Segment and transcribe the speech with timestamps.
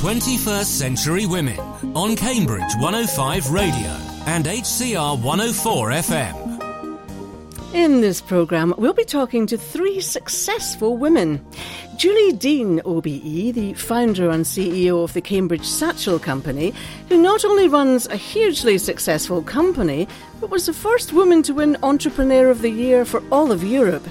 [0.00, 1.60] 21st Century Women
[1.94, 3.90] on Cambridge 105 Radio
[4.24, 7.74] and HCR 104 FM.
[7.74, 11.44] In this programme, we'll be talking to three successful women.
[11.98, 16.72] Julie Deane, OBE, the founder and CEO of the Cambridge Satchel Company,
[17.10, 20.08] who not only runs a hugely successful company,
[20.40, 24.08] but was the first woman to win Entrepreneur of the Year for all of Europe.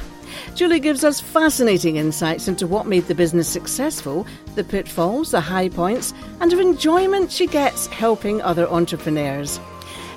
[0.59, 5.69] Julie gives us fascinating insights into what made the business successful, the pitfalls, the high
[5.69, 9.57] points, and her enjoyment she gets helping other entrepreneurs.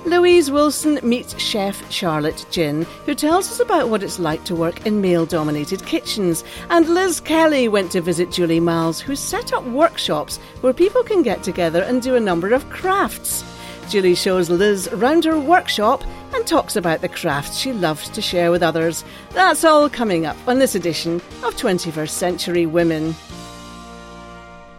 [0.03, 4.85] Louise Wilson meets chef Charlotte Gin, who tells us about what it's like to work
[4.85, 6.43] in male dominated kitchens.
[6.69, 11.23] And Liz Kelly went to visit Julie Miles, who set up workshops where people can
[11.23, 13.45] get together and do a number of crafts.
[13.89, 18.51] Julie shows Liz round her workshop and talks about the crafts she loves to share
[18.51, 19.03] with others.
[19.31, 23.15] That's all coming up on this edition of 21st Century Women.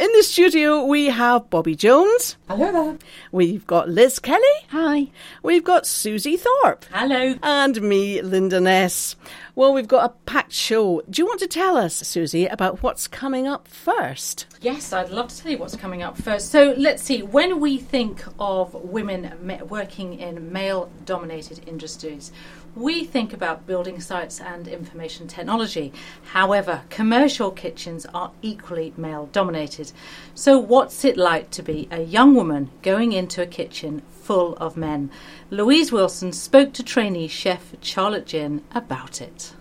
[0.05, 2.37] In the studio, we have Bobby Jones.
[2.47, 2.99] Hello there.
[3.33, 4.43] We've got Liz Kelly.
[4.69, 5.06] Hi.
[5.42, 6.84] We've got Suzie Thorpe.
[6.92, 7.37] Hello.
[7.42, 9.17] And me, Linda Ness.
[9.55, 11.01] Well, we've got a packed show.
[11.09, 14.45] Do you want to tell us, Suzie, about what's coming up first?
[14.61, 16.50] Yes, I'd love to tell you what's coming up first.
[16.50, 17.23] So let's see.
[17.23, 19.33] When we think of women
[19.71, 22.31] working in male dominated industries,
[22.77, 25.92] we think about building sites and information technology.
[26.33, 29.92] However, commercial kitchens are equally male dominated.
[30.34, 34.77] So, what's it like to be a young woman going into a kitchen full of
[34.77, 35.11] men?
[35.50, 39.55] Louise Wilson spoke to trainee chef Charlotte Gin about it.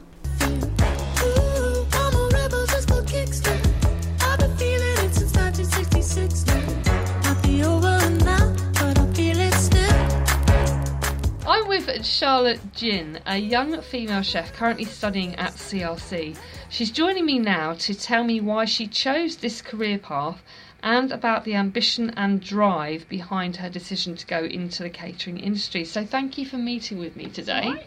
[12.06, 16.38] Charlotte Gin, a young female chef currently studying at CRC.
[16.70, 20.44] She's joining me now to tell me why she chose this career path
[20.82, 25.86] and about the ambition and drive behind her decision to go into the catering industry.
[25.86, 27.86] So, thank you for meeting with me today.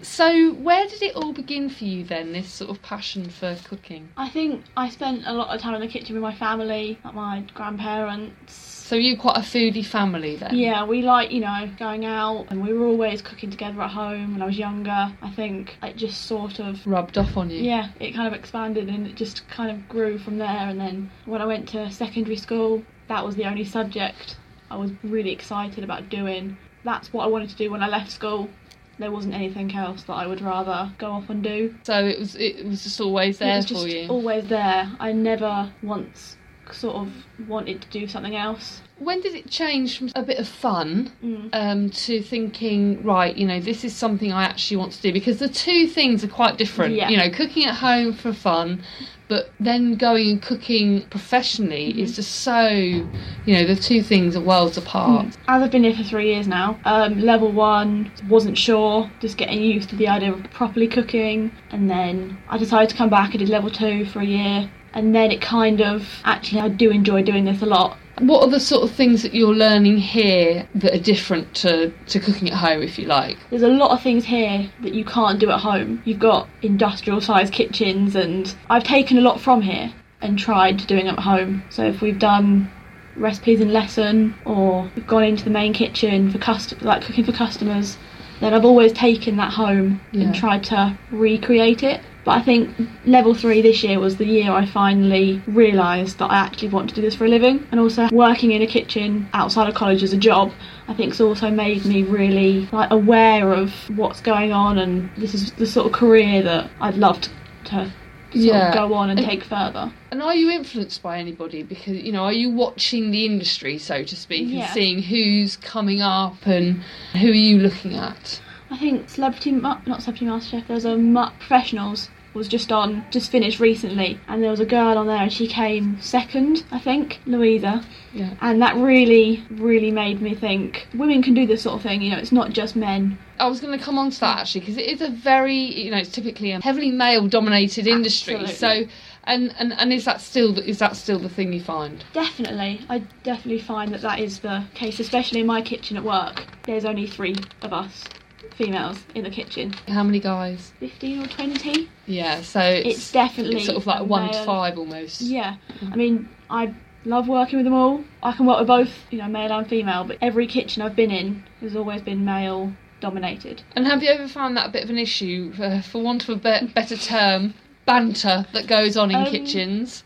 [0.00, 4.08] So, where did it all begin for you then, this sort of passion for cooking?
[4.16, 7.14] I think I spent a lot of time in the kitchen with my family, like
[7.14, 8.79] my grandparents.
[8.90, 10.56] So, you quite a foodie family then?
[10.56, 14.32] Yeah, we like, you know, going out and we were always cooking together at home
[14.32, 15.12] when I was younger.
[15.22, 17.62] I think it just sort of rubbed off on you.
[17.62, 20.48] Yeah, it kind of expanded and it just kind of grew from there.
[20.48, 24.38] And then when I went to secondary school, that was the only subject
[24.72, 26.56] I was really excited about doing.
[26.82, 28.50] That's what I wanted to do when I left school
[28.98, 31.74] there wasn't anything else that I would rather go off and do.
[31.84, 34.08] So it was it was just always there it was for just you.
[34.08, 34.90] Always there.
[34.98, 36.36] I never once
[36.72, 37.08] sort of
[37.48, 38.82] wanted to do something else.
[38.98, 41.48] When did it change from a bit of fun Mm.
[41.54, 45.12] um, to thinking, right, you know, this is something I actually want to do?
[45.12, 46.94] Because the two things are quite different.
[46.94, 47.08] Yeah.
[47.08, 48.82] You know, cooking at home for fun,
[49.28, 52.00] but then going and cooking professionally Mm-hmm.
[52.00, 55.26] is just so, you know, the two things are worlds apart.
[55.48, 59.62] As I've been here for three years now, um, level one wasn't sure, just getting
[59.62, 63.34] used to the idea of properly cooking, and then I decided to come back.
[63.34, 66.90] I did level two for a year, and then it kind of actually I do
[66.90, 67.96] enjoy doing this a lot.
[68.18, 72.20] What are the sort of things that you're learning here that are different to, to
[72.20, 73.38] cooking at home, if you like?
[73.48, 76.02] There's a lot of things here that you can't do at home.
[76.04, 79.90] You've got industrial sized kitchens, and I've taken a lot from here
[80.20, 81.62] and tried doing it at home.
[81.70, 82.70] So if we've done
[83.16, 87.32] recipes in lesson or we've gone into the main kitchen for cust- like cooking for
[87.32, 87.96] customers,
[88.40, 90.24] then I've always taken that home Yeah.
[90.24, 92.02] and tried to recreate it.
[92.24, 92.70] But I think
[93.06, 96.94] level three this year was the year I finally realised that I actually want to
[96.94, 97.66] do this for a living.
[97.70, 100.52] And also working in a kitchen outside of college as a job,
[100.86, 105.34] I think it's also made me really like aware of what's going on and this
[105.34, 107.30] is the sort of career that I'd love to,
[107.66, 107.94] to sort
[108.34, 108.68] Yeah.
[108.68, 109.90] of go on and And- take further.
[110.12, 111.62] And are you influenced by anybody?
[111.62, 114.64] Because you know, are you watching the industry, so to speak, Yeah.
[114.64, 116.82] and seeing who's coming up and
[117.12, 118.40] who are you looking at?
[118.70, 123.58] I think Celebrity, not Celebrity MasterChef, there's a Ma- Professionals was just on, just finished
[123.58, 127.84] recently, and there was a girl on there and she came second, I think, Louisa.
[128.12, 128.34] Yeah.
[128.40, 132.10] And that really, really made me think women can do this sort of thing, you
[132.12, 133.18] know, it's not just men.
[133.40, 135.90] I was going to come on to that actually because it is a very, you
[135.90, 138.36] know, it's typically a heavily male-dominated industry.
[138.36, 138.84] Absolutely.
[138.84, 138.92] So,
[139.24, 142.04] and, and and is that still is that still the thing you find?
[142.12, 146.44] Definitely, I definitely find that that is the case, especially in my kitchen at work.
[146.64, 148.04] There's only three of us
[148.54, 150.72] females in the kitchen, How many guys?
[150.80, 151.88] 15 or 20.
[152.06, 155.20] Yeah, so it's, It's definitely it's sort of like one to five almost.
[155.20, 155.56] Yeah,
[155.90, 158.04] I mean, I love working with them all.
[158.22, 161.10] I can work with both, you know, male and female, but every kitchen I've been
[161.10, 163.62] in has always been male dominated.
[163.76, 166.30] And have you ever found that a bit of an issue, uh, for want of
[166.30, 167.54] a be- better term,
[167.86, 170.04] banter that goes on in Um, kitchens?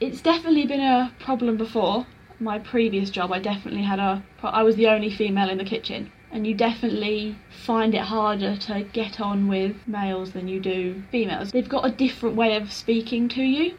[0.00, 2.06] It's definitely been a problem before.
[2.38, 4.22] my previous job, I definitely had a.
[4.42, 8.82] I was the only female in the kitchen, and you definitely find it harder to
[8.92, 11.50] get on with males than you do females.
[11.52, 13.76] They've got a different way of speaking to you.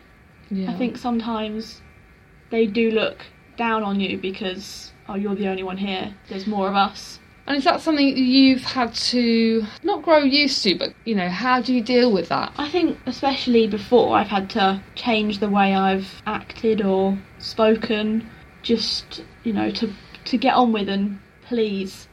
[0.49, 0.71] Yeah.
[0.71, 1.81] I think sometimes
[2.49, 3.25] they do look
[3.57, 6.15] down on you because oh you're the only one here.
[6.29, 7.19] There's more of us.
[7.47, 11.61] And is that something you've had to not grow used to, but you know, how
[11.61, 12.51] do you deal with that?
[12.57, 18.29] I think especially before I've had to change the way I've acted or spoken
[18.63, 19.93] just, you know, to
[20.25, 22.09] to get on with and please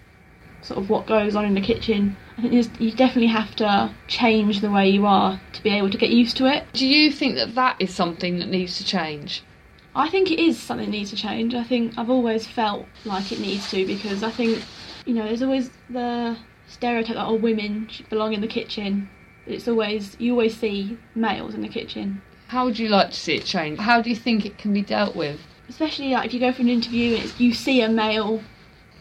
[0.64, 2.16] sort of what goes on in the kitchen.
[2.38, 5.98] I think you definitely have to change the way you are to be able to
[5.98, 6.64] get used to it.
[6.72, 9.44] Do you think that that is something that needs to change?
[9.94, 11.54] I think it is something that needs to change.
[11.54, 14.64] I think I've always felt like it needs to because I think,
[15.04, 16.36] you know, there's always the
[16.66, 19.08] stereotype that all women should belong in the kitchen.
[19.46, 22.22] It's always, you always see males in the kitchen.
[22.48, 23.78] How would you like to see it change?
[23.78, 25.40] How do you think it can be dealt with?
[25.68, 28.42] Especially like if you go for an interview and it's, you see a male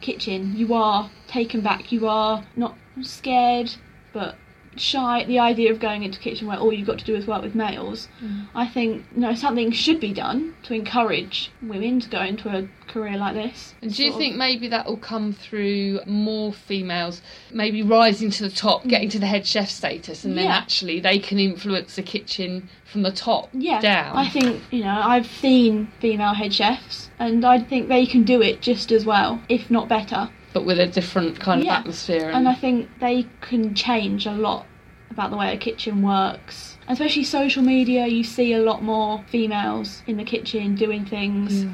[0.03, 1.91] kitchen, you are taken back.
[1.91, 3.73] You are not scared,
[4.13, 4.35] but
[4.75, 7.27] shy at the idea of going into kitchen where all you've got to do is
[7.27, 8.07] work with males.
[8.21, 8.47] Mm.
[8.55, 12.67] I think you know something should be done to encourage women to go into a
[12.87, 13.75] career like this.
[13.81, 17.21] And do you Sort of- think maybe that will come through more females,
[17.51, 18.89] maybe rising to the top, mm.
[18.89, 23.03] getting to the head chef status, and then actually they can influence the kitchen from
[23.03, 24.15] the top yeah, down?
[24.15, 28.41] I think you know I've seen female head chefs, and I think they can do
[28.41, 30.29] it just as well, if not better.
[30.53, 31.77] but with a different kind of Yeah.
[31.79, 32.29] atmosphere.
[32.31, 34.67] And I think they can change a lot
[35.09, 36.77] about the way a kitchen works.
[36.87, 41.65] Especially social media, you see a lot more females in the kitchen doing things.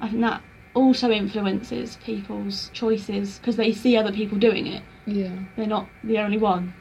[0.00, 0.40] I think that
[0.72, 4.82] also influences people's choices because they see other people doing it.
[5.04, 5.28] yeah.
[5.56, 6.72] They're not the only one.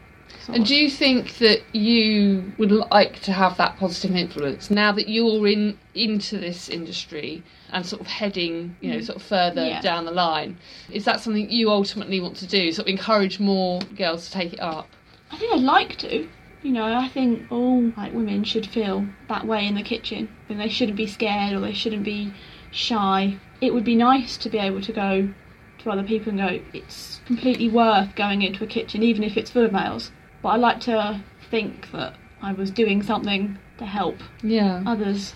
[0.48, 5.08] And do you think that you would like to have that positive influence now that
[5.08, 9.06] you're in into this industry and sort of heading, you know, mm.
[9.06, 9.82] sort of further Yeah.
[9.82, 10.58] down the line?
[10.92, 12.72] Is that something you ultimately want to do?
[12.72, 14.88] Sort of encourage more girls to take it up?
[15.32, 16.28] I think I'd like to.
[16.64, 20.30] You know, I think all like women should feel that way in the kitchen.
[20.50, 22.34] And they shouldn't be scared or they shouldn't be
[22.72, 23.38] shy.
[23.62, 25.34] It would be nice to be able to go
[25.80, 29.52] to other people and go, it's completely worth going into a kitchen, even if it's
[29.52, 30.12] full of males.
[30.42, 34.84] But I like to think that I was doing something to help Yeah.
[34.86, 35.36] others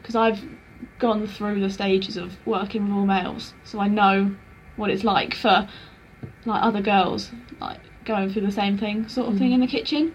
[0.00, 0.40] because I've
[0.98, 4.34] gone through the stages of working with all males, so I know
[4.76, 5.68] what it's like for
[6.44, 7.30] like other girls,
[7.60, 10.14] like going through the same thing, sort of thing in the kitchen.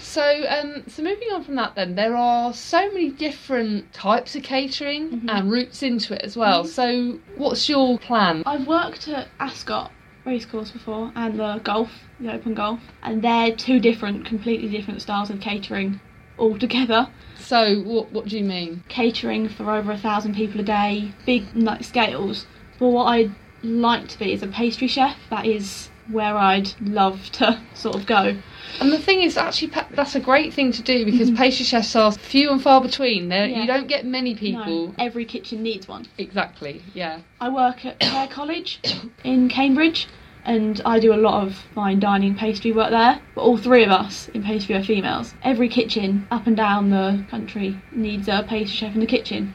[0.00, 4.42] So, um, so moving on from that, then there are so many different types of
[4.42, 5.28] catering Mm-hmm.
[5.30, 6.64] and routes into it as well.
[6.64, 8.42] So, what's your plan?
[8.44, 9.90] I've worked at Ascot
[10.24, 11.90] Racecourse before and the golf,
[12.20, 16.00] the open golf, and they're two different, completely different styles of catering
[16.38, 17.08] altogether.
[17.36, 18.84] So, what what do you mean?
[18.88, 22.46] Catering for over a thousand people a day, big like scales.
[22.78, 25.16] But what I'd like to be is a pastry chef.
[25.30, 28.36] That is where I'd love to sort of go.
[28.80, 32.10] And the thing is, actually, that's a great thing to do because pastry chefs are
[32.12, 33.28] few and far between.
[33.28, 33.50] Mm-hmm.
[33.52, 33.60] Yeah.
[33.60, 34.88] you don't get many people.
[34.88, 36.06] No, every kitchen needs one.
[36.18, 36.82] Exactly.
[36.94, 37.20] Yeah.
[37.40, 38.80] I work at Clare College
[39.24, 40.08] in Cambridge
[40.44, 43.20] and I do a lot of fine dining pastry work there.
[43.34, 45.34] But all three of us in pastry are females.
[45.42, 49.54] Every kitchen up and down the country needs a pastry chef in the kitchen.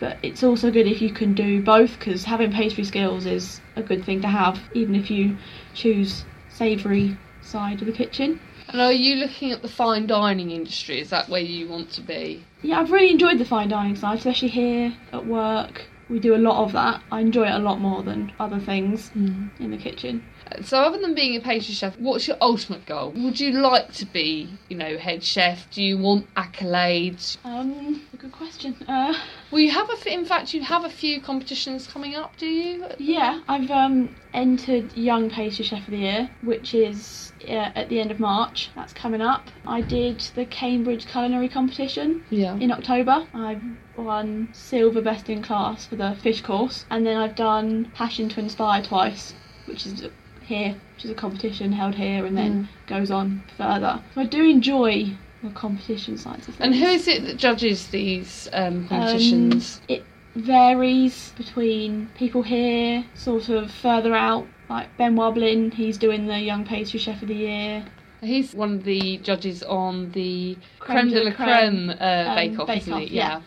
[0.00, 3.82] But it's also good if you can do both because having pastry skills is a
[3.82, 5.36] good thing to have, even if you
[5.78, 8.40] choose savoury side of the kitchen.
[8.68, 11.00] And are you looking at the fine dining industry?
[11.00, 12.44] Is that where you want to be?
[12.62, 15.86] Yeah, I've really enjoyed the fine dining side, especially here at work.
[16.10, 17.02] We do a lot of that.
[17.10, 19.48] I enjoy it a lot more than other things hmm.
[19.60, 20.24] in the kitchen.
[20.62, 23.12] So, other than being a pastry chef, what's your ultimate goal?
[23.16, 25.70] Would you like to be, you know, head chef?
[25.70, 27.36] Do you want accolades?
[27.44, 28.74] Um, a good question.
[28.86, 29.14] Uh,
[29.50, 29.92] Well, you have a.
[29.94, 32.36] f- In fact, you have a few competitions coming up.
[32.36, 32.86] Do you?
[32.98, 37.98] yeah, I've um entered Young Pastry Chef of the Year, which is uh, at the
[38.00, 38.70] end of March.
[38.74, 39.50] That's coming up.
[39.66, 42.56] I did the Cambridge Culinary Competition Yeah.
[42.56, 43.26] in October.
[43.34, 43.58] I
[43.96, 48.40] won silver best in class for the fish course, and then I've done Passion to
[48.40, 49.34] Inspire twice,
[49.66, 50.08] which is
[50.48, 54.02] here, which is a competition held here and then goes on further.
[54.14, 55.12] So I do enjoy
[55.42, 56.60] the competition sides of things.
[56.60, 59.80] And who is it that judges these um, competitions?
[59.88, 64.46] Um, it varies between people here, sort of further out.
[64.68, 67.84] Like Benoit Blin, he's doing the Young Pastry Chef of the Year.
[68.20, 71.94] He's one of the judges on the creme de la creme uh,
[72.28, 73.14] Um, bake off, isn't he?
[73.14, 73.40] yeah.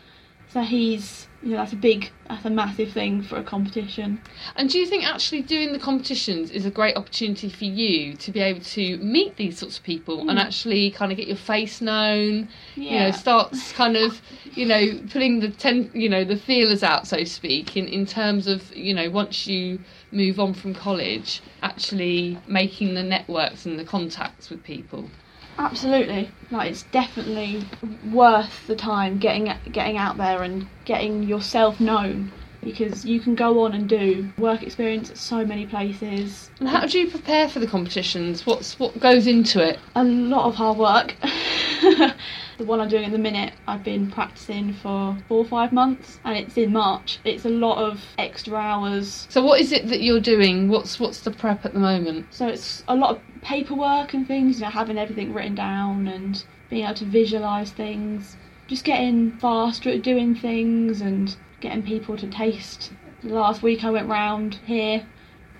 [0.54, 4.22] So he's, you know, that's a big, that's a massive thing for a competition.
[4.58, 8.32] And do you think actually doing the competitions is a great opportunity for you to
[8.32, 10.44] be able to meet these sorts of people and mm.
[10.44, 12.50] actually kind of get your face known?
[12.76, 12.92] Yeah.
[12.92, 14.22] You know, starts kind of,
[14.54, 18.06] you know, putting the ten, you know, the feelers out, so to speak, in in
[18.06, 19.80] terms of, you know, once you
[20.12, 25.10] move on from college, actually making the networks and the contacts with people.
[25.58, 27.64] Absolutely, like it's definitely
[28.04, 32.32] worth the time getting getting out there and getting yourself known
[32.64, 36.52] because you can go on and do work experience at so many places.
[36.60, 38.46] And how do you prepare for the competitions?
[38.46, 39.80] What's what goes into it?
[39.96, 41.16] A lot of hard work.
[42.62, 46.20] the one I'm doing at the minute, I've been practicing for four or five months,
[46.24, 47.20] and it's in March.
[47.26, 49.28] It's a lot of extra hours.
[49.30, 50.70] So what is it that you're doing?
[50.70, 52.28] What's what's the prep at the moment?
[52.30, 56.44] So it's a lot of paperwork and things, you know, having everything written down and
[56.70, 58.38] being able to visualise things.
[58.68, 62.94] Just getting faster at doing things and getting people to taste.
[63.24, 65.06] Last week I went round here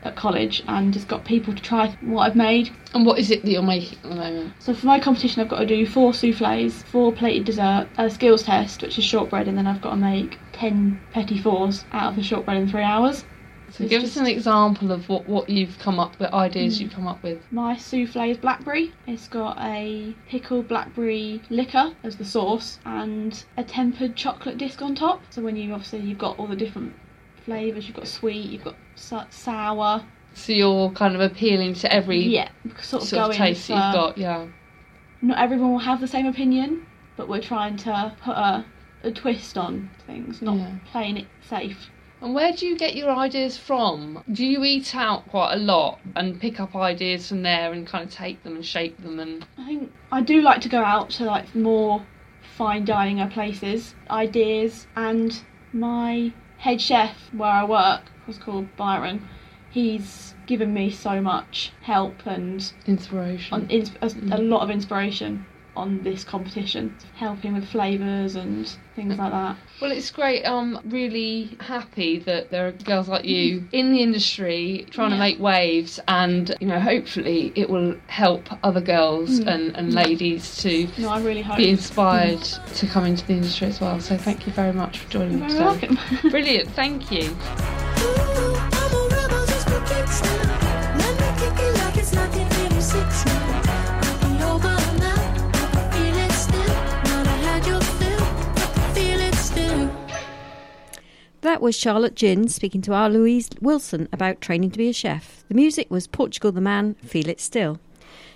[0.04, 2.72] at college and just got people to try what I've made.
[2.94, 4.54] And what is it that you're making at the moment?
[4.60, 8.44] So for my competition I've got to do four souffles, four plated dessert, a skills
[8.44, 12.16] test which is shortbread and then I've got to make 10 petit fours out of
[12.16, 13.24] the shortbread in three hours.
[13.72, 16.78] So It's give just- us an example of what, what you've come up with, ideas
[16.78, 16.82] mm.
[16.82, 17.40] you've come up with.
[17.52, 18.92] My souffle is blackberry.
[19.08, 24.94] It's got a pickled blackberry liquor as the sauce and a tempered chocolate disc on
[24.94, 25.22] top.
[25.30, 26.94] So when you obviously you've got all the different
[27.44, 30.04] flavours, you've got sweet, you've got so- sour.
[30.34, 32.50] So you're kind of appealing to every Yeah,
[32.82, 34.48] sort of sort of taste that you've got, yeah.
[35.22, 36.86] Not everyone will have the same opinion,
[37.18, 38.66] but we're trying to put a,
[39.04, 40.76] a twist on things, not Yeah.
[40.92, 41.90] playing it safe.
[42.22, 44.24] And where do you get your ideas from?
[44.32, 48.06] Do you eat out quite a lot and pick up ideas from there and kind
[48.06, 51.10] of take them and shape them and I think I do like to go out
[51.12, 52.06] to like more
[52.58, 55.42] fine dining places, ideas, and
[55.74, 56.32] my
[56.62, 59.28] head chef where I work was called Byron.
[59.72, 63.54] He's given me so much help and inspiration?
[63.54, 64.50] on a, a mm.
[64.50, 69.56] lot of inspiration on this competition, helping with flavours and things like that.
[69.82, 70.44] Well, it's great.
[70.44, 73.76] I'm really happy that there are girls like you mm-hmm.
[73.76, 78.82] in the industry trying to make waves, and you know, hopefully, it will help other
[78.82, 79.48] girls mm.
[79.48, 81.58] and, and ladies to No, I really hope.
[81.58, 84.00] be inspired to come into the industry as well.
[84.00, 85.96] So, thank you very much for joining You're me very today.
[85.96, 86.30] welcome.
[86.32, 87.36] Brilliant, thank you.
[92.14, 92.51] I'm
[101.42, 105.44] That was Charlotte Gin speaking to our Louise Wilson about training to be a chef.
[105.48, 107.80] The music was Portugal the Man, Feel It Still.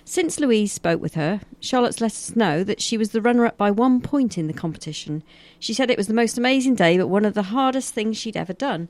[0.04, 3.56] Since Louise spoke with her, Charlotte's let us know that she was the runner up
[3.56, 5.22] by one point in the competition.
[5.60, 8.36] She said it was the most amazing day, but one of the hardest things she'd
[8.36, 8.88] ever done.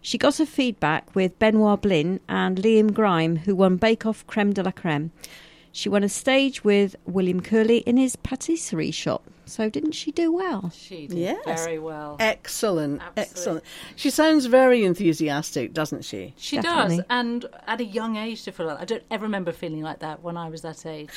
[0.00, 4.54] She got her feedback with Benoit Blin and Liam Grime, who won Bake Off Creme
[4.54, 5.10] de la Creme.
[5.72, 9.24] She won a stage with William Curley in his patisserie shop.
[9.48, 10.70] So, didn't she do well?
[10.74, 11.64] She did Yes.
[11.64, 12.16] very well.
[12.20, 13.22] Excellent, Absolutely.
[13.22, 13.64] excellent.
[13.96, 16.34] She sounds very enthusiastic, doesn't she?
[16.36, 16.96] She Definitely.
[16.98, 20.00] does, and at a young age to feel like I don't ever remember feeling like
[20.00, 21.10] that when I was that age.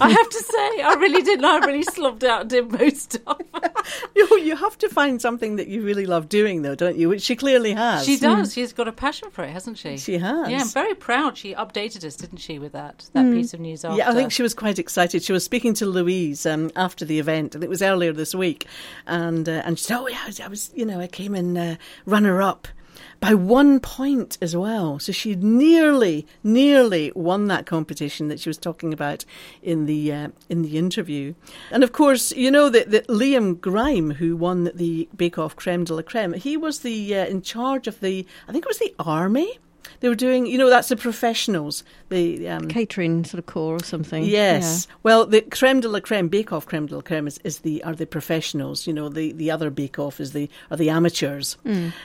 [0.00, 1.44] I have to say, I really didn't.
[1.44, 3.38] I really slobbed out and did most of.
[4.16, 7.08] You, you have to find something that you really love doing, though, don't you?
[7.10, 8.04] Which she clearly has.
[8.06, 8.54] she does.
[8.54, 9.98] She's got a passion for it, hasn't she?
[9.98, 10.48] She has.
[10.48, 11.36] Yeah, I'm very proud.
[11.36, 13.98] She updated us, didn't she, with that that piece of news after?
[13.98, 15.22] Yeah, I think she was quite excited.
[15.22, 18.66] She was speaking to Louise um, after the event, and it was earlier this week.
[19.06, 21.34] And uh, and she said, "Oh yeah, I was, I was you know, I came
[21.34, 21.76] in uh,
[22.06, 22.68] runner up."
[23.20, 24.98] By one point as well.
[24.98, 29.24] So she nearly, nearly won that competition that she was talking about
[29.62, 31.34] in the uh, in the interview.
[31.70, 35.84] And of course, you know that, that Liam Grime, who won the Bake Off Creme
[35.84, 38.78] de la Creme, he was the uh, in charge of the, I think it was
[38.78, 39.58] the army.
[40.04, 41.82] They were doing, you know, that's the professionals.
[42.10, 44.22] The um, Catering sort of corps or something.
[44.22, 44.86] Yes.
[45.02, 47.82] Well, the creme de la creme, Bake Off creme de la creme is, is the
[47.84, 48.86] are the professionals.
[48.86, 51.56] You know, the, the other Bake Off is the are the amateurs.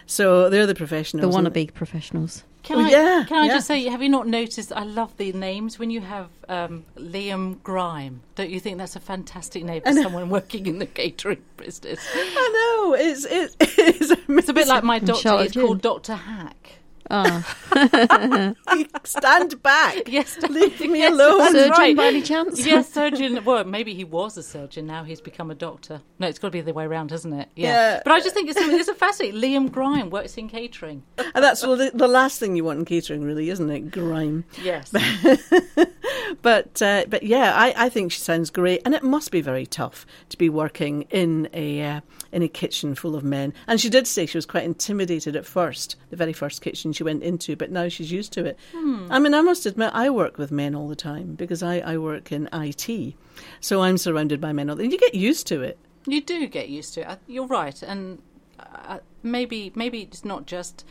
[0.06, 0.78] So they're the Yeah.
[0.78, 1.30] professionals.
[1.34, 2.46] The and- wannabe professionals.
[2.64, 3.54] Can Oh, I, yeah, can I yeah.
[3.56, 4.72] just say, have you not noticed?
[4.72, 8.22] I love the names when you have um, Liam Grime.
[8.36, 12.00] Don't you think that's a fantastic name for someone working in the catering business?
[12.14, 15.38] I know it's it, it's, It's a bit like my doctor.
[15.42, 16.79] It's called Doctor Hack.
[17.10, 17.44] Ah,
[19.04, 20.08] Stand back.
[20.10, 21.52] Yes, Leave me yes, alone.
[21.52, 21.96] surgeon right.
[21.96, 22.66] by any chance?
[22.66, 23.44] Yes, surgeon.
[23.44, 24.86] Well, maybe he was a surgeon.
[24.86, 26.02] Now he's become a doctor.
[26.18, 27.50] No, it's got to be the other way around, hasn't it?
[27.56, 28.02] Yeah.
[28.04, 29.40] But I just think it's, it's a fascinating.
[29.40, 31.04] Liam Grime works in catering.
[31.18, 33.92] And that's well, the, the last thing you want in catering, really, isn't it?
[33.92, 34.46] Grime.
[34.62, 34.92] Yes.
[36.42, 39.66] But uh, but yeah, I, I think she sounds great, and it must be very
[39.66, 42.02] tough to be working in a uh,
[42.32, 43.54] in a kitchen full of men.
[43.68, 47.04] And she did say she was quite intimidated at first, the very first kitchen she
[47.06, 48.60] went into, but now she's used to it.
[48.76, 51.98] I mean, I must admit, I work with men all the time because I, I
[51.98, 53.16] work in IT,
[53.62, 54.92] so I'm surrounded by men all the time.
[54.92, 55.78] You get used to it.
[56.06, 57.20] You do get used to it.
[57.26, 58.22] You're right, and
[58.60, 60.84] uh, maybe maybe it's not just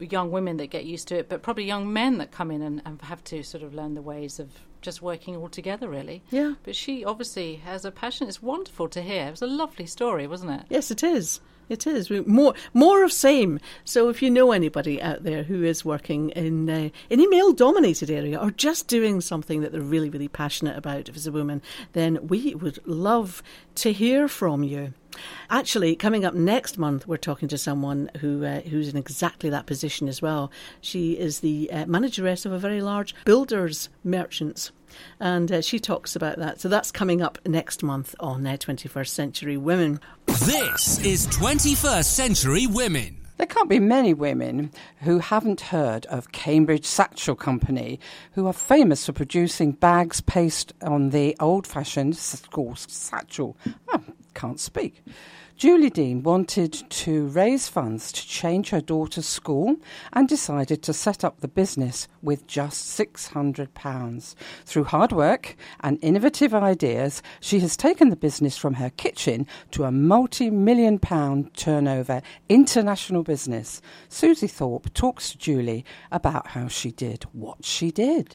[0.00, 2.82] young women that get used to it, but probably young men that come in and,
[2.84, 4.50] and have to sort of learn the ways of
[4.82, 6.20] just working all together, really.
[6.30, 6.54] Yeah.
[6.64, 8.26] But she obviously has a passion.
[8.26, 9.28] It's wonderful to hear.
[9.28, 10.66] It was a lovely story, wasn't it?
[10.68, 11.40] Yes, it is.
[11.68, 13.60] It is more more of same.
[13.84, 18.38] So if you know anybody out there who is working in uh, male dominated area
[18.38, 22.26] or just doing something that they're really really passionate about, if it's a woman, then
[22.26, 23.42] we would love
[23.76, 24.94] to hear from you.
[25.48, 29.66] Actually, coming up next month, we're talking to someone who uh, who's in exactly that
[29.66, 30.50] position as well.
[30.80, 34.72] She is the uh, manageress of a very large builders merchants.
[35.20, 36.60] And uh, she talks about that.
[36.60, 40.00] So that's coming up next month on uh, 21st Century Women.
[40.26, 43.24] This is 21st Century Women.
[43.36, 44.70] There can't be many women
[45.00, 47.98] who haven't heard of Cambridge Satchel Company,
[48.32, 53.56] who are famous for producing bags pasted on the old fashioned school satchel.
[53.92, 54.02] Oh,
[54.34, 55.02] can't speak.
[55.56, 59.76] Julie Deane wanted to raise funds to change her daughter's school
[60.12, 64.34] and decided to set up the business with just £600.
[64.64, 69.84] Through hard work and innovative ideas, she has taken the business from her kitchen to
[69.84, 73.80] a multi million pound turnover international business.
[74.10, 78.34] Suzie Thorpe talks to Julie about how she did what she did.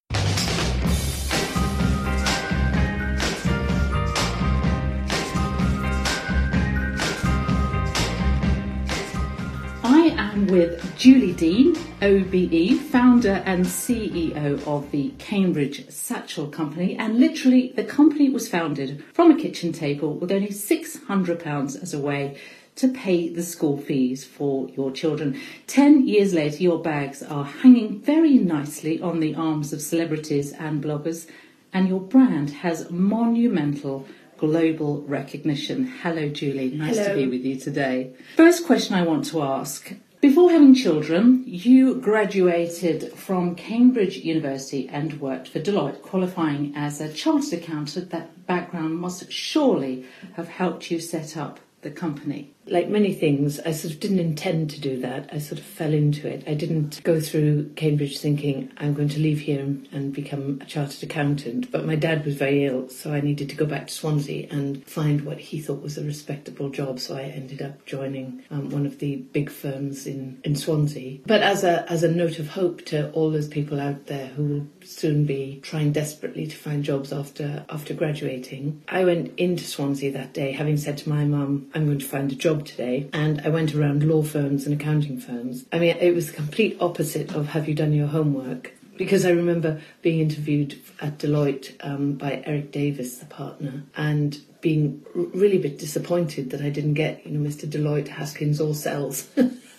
[10.48, 17.84] With Julie Deane, OBE, founder and CEO of the Cambridge Satchel Company, and literally the
[17.84, 22.38] company was founded from a kitchen table with only £600 as a way
[22.76, 25.40] to pay the school fees for your children.
[25.68, 30.82] Ten years later, your bags are hanging very nicely on the arms of celebrities and
[30.82, 31.28] bloggers,
[31.74, 35.86] and your brand has monumental global recognition.
[36.02, 36.72] Hello, Julie.
[36.72, 38.14] Nice to be with you today.
[38.38, 39.94] First question I want to ask.
[40.22, 47.14] Before having children, you graduated from Cambridge University and worked for Deloitte, qualifying as a
[47.14, 48.10] chartered accountant.
[48.10, 52.54] That background must surely have helped you set up the company.
[52.72, 55.30] Like many things, I sort of didn't intend to do that.
[55.32, 56.44] I sort of fell into it.
[56.48, 60.66] I didn't go through Cambridge thinking I'm going to leave here and, and become a
[60.66, 61.72] chartered accountant.
[61.72, 64.86] But my dad was very ill, so I needed to go back to Swansea and
[64.86, 67.00] find what he thought was a respectable job.
[67.00, 71.20] So I ended up joining um, one of the big firms in, in Swansea.
[71.26, 74.44] But as a as a note of hope to all those people out there who
[74.46, 80.12] will soon be trying desperately to find jobs after after graduating, I went into Swansea
[80.14, 83.42] that day, having said to my mum, "I'm going to find a job today," and
[83.42, 85.66] I went around law firms and accounting firms.
[85.72, 89.30] I mean, it was the complete opposite of "Have you done your homework?" Because I
[89.30, 95.62] remember being interviewed at Deloitte um, by Eric Davis, the partner, and being really a
[95.62, 97.66] bit disappointed that I didn't get, you know, Mr.
[97.66, 99.30] Deloitte, Haskins, or Sells.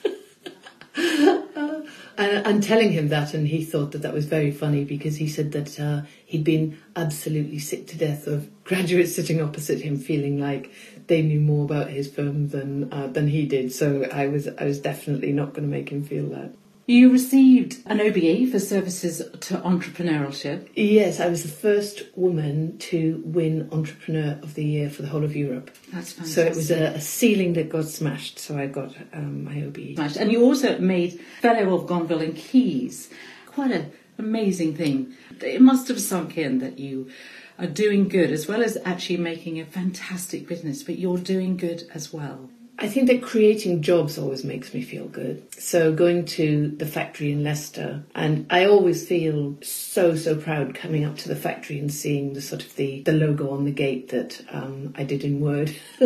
[2.21, 5.27] and, and telling him that, and he thought that that was very funny because he
[5.27, 10.39] said that uh, he'd been absolutely sick to death of graduates sitting opposite him, feeling
[10.39, 10.71] like
[11.07, 13.73] they knew more about his firm than uh, than he did.
[13.73, 16.55] So I was I was definitely not going to make him feel that.
[16.91, 20.71] You received an OBE for services to entrepreneurship.
[20.75, 25.23] Yes, I was the first woman to win Entrepreneur of the Year for the whole
[25.23, 25.71] of Europe.
[25.93, 26.35] That's fantastic.
[26.35, 28.41] So it was a, a ceiling that got smashed.
[28.41, 29.99] So I got um, my OBE.
[29.99, 30.17] Nice.
[30.17, 33.09] And you also made Fellow of Gonville and Caius.
[33.47, 35.15] Quite an amazing thing.
[35.41, 37.09] It must have sunk in that you
[37.57, 41.85] are doing good as well as actually making a fantastic business, but you're doing good
[41.95, 42.51] as well.
[42.83, 45.47] I think that creating jobs always makes me feel good.
[45.61, 51.05] So going to the factory in Leicester, and I always feel so so proud coming
[51.05, 54.09] up to the factory and seeing the sort of the, the logo on the gate
[54.09, 55.77] that um, I did in Word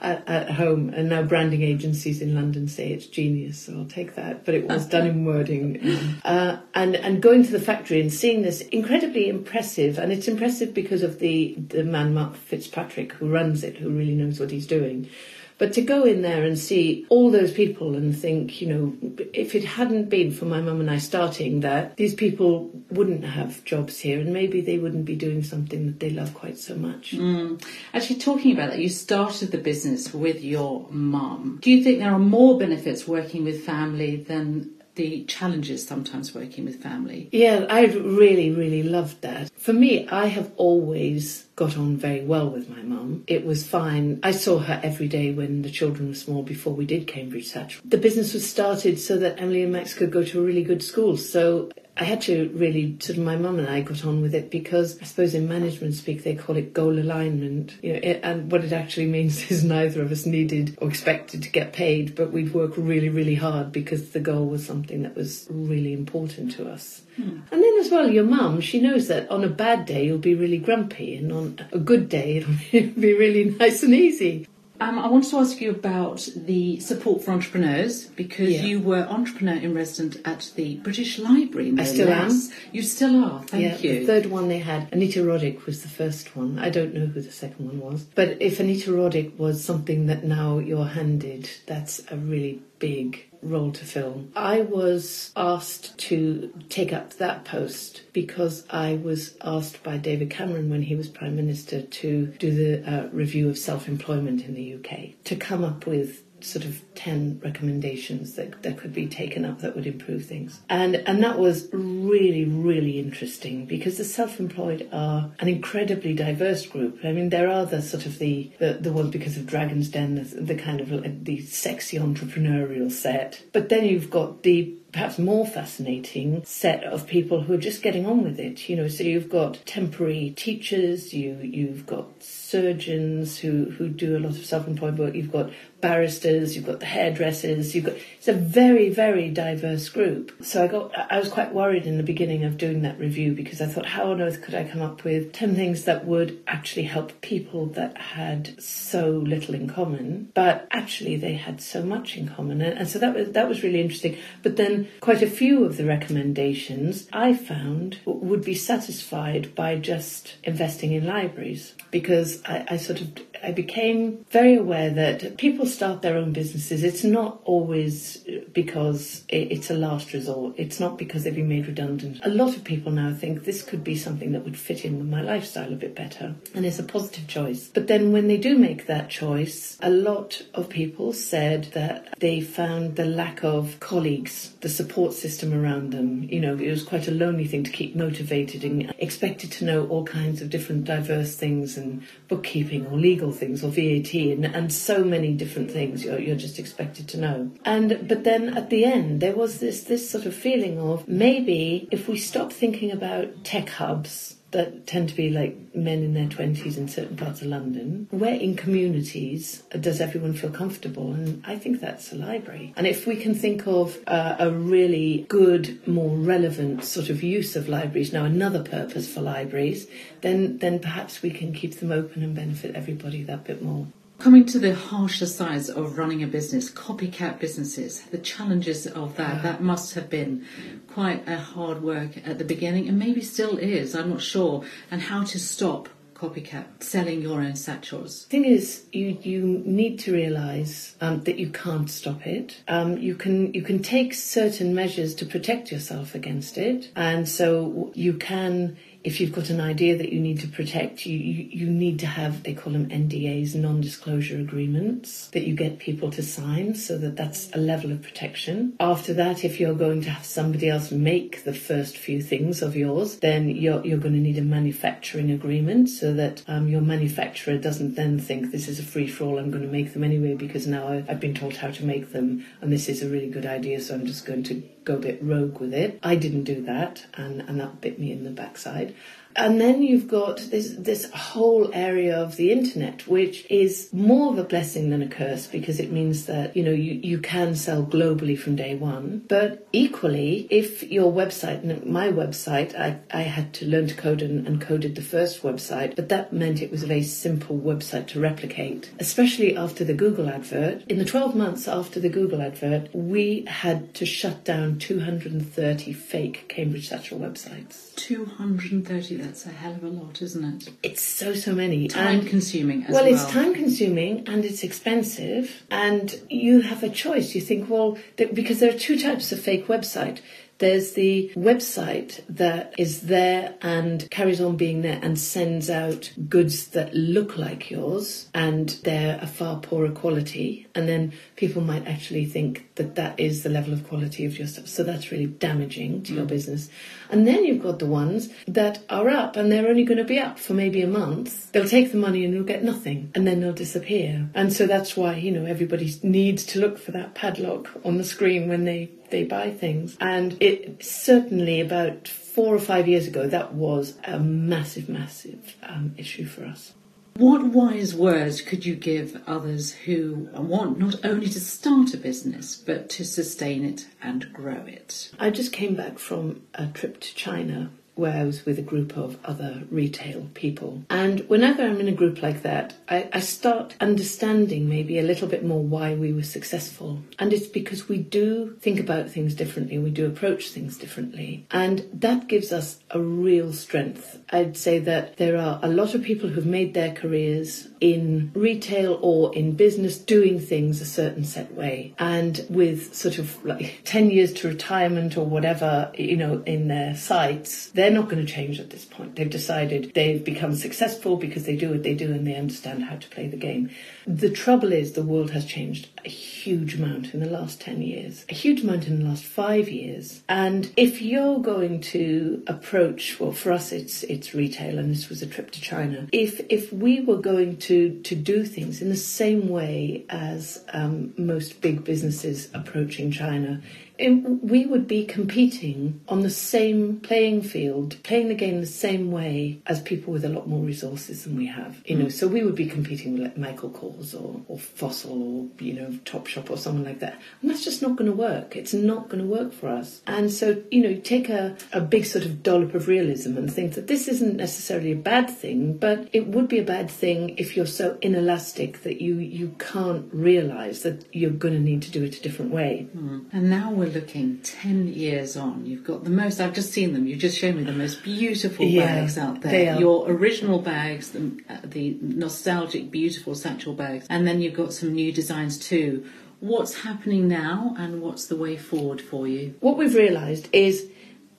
[0.00, 4.16] at, at home, and now branding agencies in London say it's genius, so I'll take
[4.16, 4.44] that.
[4.44, 8.42] But it was done in wording, uh, and and going to the factory and seeing
[8.42, 13.62] this incredibly impressive, and it's impressive because of the the man Mark Fitzpatrick who runs
[13.62, 15.08] it, who really knows what he's doing
[15.58, 18.96] But to go in there and see all those people and think, you know,
[19.34, 23.64] if it hadn't been for my mum and I starting that, these people wouldn't have
[23.64, 27.12] jobs here and maybe they wouldn't be doing something that they love quite so much.
[27.12, 27.62] Mm.
[27.92, 31.58] Actually, talking about that, you started the business with your mum.
[31.60, 36.66] Do you think there are more benefits working with family than the challenges sometimes working
[36.66, 37.30] with family?
[37.32, 39.50] Yeah, I really, really loved that.
[39.56, 43.24] For me, I have always got on very well with my mum.
[43.26, 44.18] It was fine.
[44.22, 47.82] I saw her every day when the children were small before we did Cambridge Satchel.
[47.84, 50.82] The business was started so that Emily and Max could go to a really good
[50.82, 51.16] school.
[51.16, 54.50] So I had to really sort of my mum and I got on with it
[54.50, 57.74] because I suppose in management speak they call it goal alignment.
[57.82, 61.42] You know, it, and what it actually means is neither of us needed or expected
[61.42, 65.16] to get paid, but we'd work really, really hard because the goal was something that
[65.16, 67.02] was really important to us.
[67.16, 67.40] Hmm.
[67.50, 70.36] And then as well, your mum, she knows that on a bad day you'll be
[70.36, 72.36] really grumpy, and on a good day
[72.72, 74.46] it'll be really nice and easy.
[74.80, 78.62] Um, I wanted to ask you about the support for entrepreneurs because Yeah.
[78.64, 81.72] you were entrepreneur in resident at the British Library.
[81.72, 82.30] No I still am.
[82.72, 83.42] You still are.
[83.42, 84.00] Thank yeah, you.
[84.00, 86.58] The third one they had, Anita Roddick was the first one.
[86.58, 88.04] I don't know who the second one was.
[88.14, 93.72] But if Anita Roddick was something that now you're handed, that's a really big role
[93.72, 94.24] to fill.
[94.34, 100.70] I was asked to take up that post because I was asked by David Cameron
[100.70, 104.74] when he was Prime Minister to do the uh, review of self employment in the
[104.74, 109.60] UK, to come up with sort of 10 recommendations that, that could be taken up
[109.60, 110.60] that would improve things.
[110.68, 116.98] And and that was really, really interesting because the self-employed are an incredibly diverse group.
[117.04, 120.16] I mean, there are the sort of the, the, the ones because of Dragon's Den,
[120.16, 123.42] the, the kind of the sexy entrepreneurial set.
[123.52, 128.04] But then you've got the perhaps more fascinating set of people who are just getting
[128.04, 128.68] on with it.
[128.68, 134.18] You know, so you've got temporary teachers, you you've got surgeons who, who do a
[134.18, 138.32] lot of self-employed work, you've got barristers, you've got the hairdressers, you've got it's a
[138.32, 140.32] very, very diverse group.
[140.42, 143.60] So I got I was quite worried in the beginning of doing that review because
[143.60, 146.86] I thought how on earth could I come up with ten things that would actually
[146.86, 152.28] help people that had so little in common, but actually they had so much in
[152.28, 152.60] common.
[152.60, 154.18] And, and so that was that was really interesting.
[154.42, 160.36] But then quite a few of the recommendations I found would be satisfied by just
[160.44, 166.02] investing in libraries because I, I sort of I became very aware that people start
[166.02, 166.82] their own businesses.
[166.82, 170.54] It's not always because it's a last resort.
[170.56, 172.20] It's not because they've been made redundant.
[172.24, 175.08] A lot of people now think this could be something that would fit in with
[175.08, 177.68] my lifestyle a bit better, and it's a positive choice.
[177.68, 182.40] But then when they do make that choice, a lot of people said that they
[182.40, 186.24] found the lack of colleagues, the support system around them.
[186.24, 189.86] You know, it was quite a lonely thing to keep motivated and expected to know
[189.86, 194.72] all kinds of different diverse things and bookkeeping or legal things or VAT and, and
[194.72, 197.50] so many different things you're, you're just expected to know.
[197.64, 201.88] And but then at the end there was this this sort of feeling of maybe
[201.90, 206.26] if we stop thinking about tech hubs that tend to be like men in their
[206.26, 208.08] 20s in certain parts of London.
[208.10, 211.12] Where in communities does everyone feel comfortable?
[211.12, 212.72] And I think that's a library.
[212.76, 217.56] And if we can think of uh, a really good, more relevant sort of use
[217.56, 219.86] of libraries, now another purpose for libraries,
[220.22, 223.86] then, then perhaps we can keep them open and benefit everybody that bit more.
[224.18, 229.44] Coming to the harsher sides of running a business, copycat businesses, the challenges of that,
[229.44, 230.44] that must have been
[230.92, 235.02] quite a hard work at the beginning and maybe still is, I'm not sure, and
[235.02, 238.24] how to stop copycat selling your own satchels.
[238.24, 242.60] The thing is, you you need to realise um, that you can't stop it.
[242.66, 247.92] Um, you can you can take certain measures to protect yourself against it, and so
[247.94, 248.76] you can.
[249.04, 252.06] If you've got an idea that you need to protect, you, you, you need to
[252.06, 257.16] have, they call them NDAs, non-disclosure agreements, that you get people to sign so that
[257.16, 258.74] that's a level of protection.
[258.80, 262.74] After that, if you're going to have somebody else make the first few things of
[262.74, 267.56] yours, then you're, you're going to need a manufacturing agreement so that um, your manufacturer
[267.56, 270.34] doesn't then think this is a free for all, I'm going to make them anyway
[270.34, 273.46] because now I've been told how to make them and this is a really good
[273.46, 275.98] idea, so I'm just going to go a bit rogue with it.
[276.02, 278.94] I didn't do that and, and that bit me in the backside.
[279.38, 284.38] And then you've got this this whole area of the internet, which is more of
[284.38, 287.86] a blessing than a curse because it means that you know you, you can sell
[287.86, 289.22] globally from day one.
[289.28, 294.44] But equally, if your website, my website, I, I had to learn to code and,
[294.44, 298.20] and coded the first website, but that meant it was a very simple website to
[298.20, 300.82] replicate, especially after the Google advert.
[300.88, 306.46] In the 12 months after the Google advert, we had to shut down 230 fake
[306.48, 307.94] Cambridge Satchel websites.
[307.94, 310.70] 230, That's a hell of a lot, isn't it?
[310.82, 311.86] It's so so many.
[311.86, 313.12] Time And- consuming as well, well.
[313.12, 317.34] it's time consuming and it's expensive, and you have a choice.
[317.34, 320.20] You think, well, th- because there are two types of fake website.
[320.58, 326.68] There's the website that is there and carries on being there and sends out goods
[326.68, 330.66] that look like yours and they're a far poorer quality.
[330.74, 334.48] And then people might actually think that that is the level of quality of your
[334.48, 334.66] stuff.
[334.66, 336.28] So that's really damaging to your mm.
[336.28, 336.68] business.
[337.10, 340.18] And then you've got the ones that are up and they're only going to be
[340.18, 341.50] up for maybe a month.
[341.52, 344.28] They'll take the money and you'll get nothing and then they'll disappear.
[344.34, 348.04] And so that's why, you know, everybody needs to look for that padlock on the
[348.04, 349.96] screen when they, they buy things.
[350.00, 355.94] And it certainly about four or five years ago, that was a massive, massive um,
[355.96, 356.74] issue for us.
[357.18, 362.54] What wise words could you give others who want not only to start a business
[362.54, 365.10] but to sustain it and grow it?
[365.18, 368.96] I just came back from a trip to China where I was with a group
[368.96, 370.84] of other retail people.
[370.88, 375.28] And whenever I'm in a group like that, I, I start understanding maybe a little
[375.28, 377.02] bit more why we were successful.
[377.18, 381.46] And it's because we do think about things differently, we do approach things differently.
[381.50, 384.18] And that gives us a real strength.
[384.30, 388.98] I'd say that there are a lot of people who've made their careers in retail
[389.02, 391.94] or in business doing things a certain set way.
[391.98, 396.94] And with sort of like 10 years to retirement or whatever, you know, in their
[396.94, 399.16] sights, they're not going to change at this point.
[399.16, 402.96] They've decided they've become successful because they do what they do and they understand how
[402.96, 403.70] to play the game.
[404.06, 408.24] The trouble is the world has changed a huge amount in the last 10 years,
[408.28, 410.22] a huge amount in the last five years.
[410.28, 415.22] And if you're going to approach, well, for us, it's, it's retail and this was
[415.22, 416.08] a trip to China.
[416.12, 421.12] If, if we were going to, to do things in the same way as um,
[421.16, 423.60] most big businesses approaching China,
[423.98, 429.10] it- we would be competing on the same playing field, playing the game the same
[429.10, 431.82] way as people with a lot more resources than we have.
[431.86, 432.12] You know, mm.
[432.12, 435.90] so we would be competing with like Michael Kors or, or Fossil or you know
[436.04, 438.56] Topshop or someone like that, and that's just not going to work.
[438.56, 440.00] It's not going to work for us.
[440.06, 443.74] And so you know, take a, a big sort of dollop of realism and think
[443.74, 447.56] that this isn't necessarily a bad thing, but it would be a bad thing if
[447.56, 452.04] you're so inelastic that you you can't realise that you're going to need to do
[452.04, 452.86] it a different way.
[452.96, 453.26] Mm.
[453.32, 455.66] And now we're looking 10 years on.
[455.66, 458.64] You've got the most, I've just seen them, you've just shown me the most beautiful
[458.64, 459.78] Yeah, bags out there.
[459.78, 464.92] Your original bags, the, uh, the nostalgic, beautiful satchel bags, and then you've got some
[464.92, 466.06] new designs too.
[466.40, 469.54] What's happening now and what's the way forward for you?
[469.60, 470.88] What we've realised is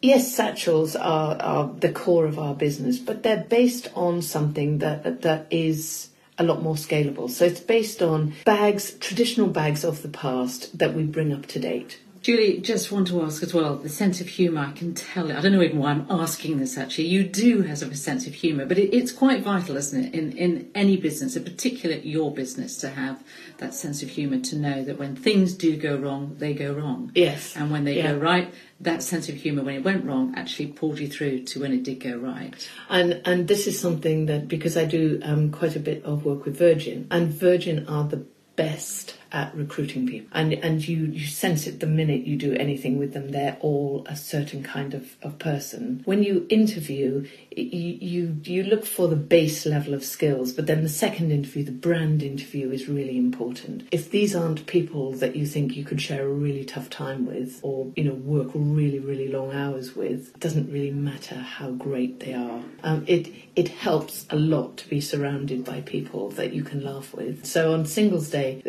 [0.02, 5.22] yes, satchels are, are the core of our business, but they're based on something that
[5.22, 7.30] that is a lot more scalable.
[7.30, 11.60] So it's based on bags, traditional bags of the past that we bring up to
[11.60, 12.00] date.
[12.22, 15.38] Julie, just want to ask as well, the sense of humour, I can tell it.
[15.38, 17.06] I don't know even why I'm asking this actually.
[17.08, 20.38] You do have a sense of humour, but it, it's quite vital, isn't it, in,
[20.38, 23.24] in any business, in particular your business, to have
[23.60, 27.12] that sense of humour, to know that when things do go wrong, they go wrong.
[27.16, 27.56] Yes.
[27.56, 28.12] And when they Yeah.
[28.12, 31.62] go right, that sense of humour when it went wrong actually pulled you through to
[31.62, 32.54] when it did go right.
[32.90, 36.46] And and this is something that because I do um, quite a bit of work
[36.46, 41.68] with Virgin, and Virgin are the best at recruiting people, and and you you sense
[41.68, 43.30] it the minute you do anything with them.
[43.30, 46.02] They're all a certain kind of, of person.
[46.06, 50.84] When you interview, you, you you look for the base level of skills, but then
[50.84, 53.88] the second interview, the brand interview, is really important.
[53.92, 57.60] If these aren't people that you think you could share a really tough time with,
[57.64, 62.20] or you know work really really long hours with, it doesn't really matter how great
[62.20, 62.62] they are.
[62.84, 67.14] Um, it it helps a lot to be surrounded by people that you can laugh
[67.14, 67.46] with.
[67.46, 68.62] So on Singles Day,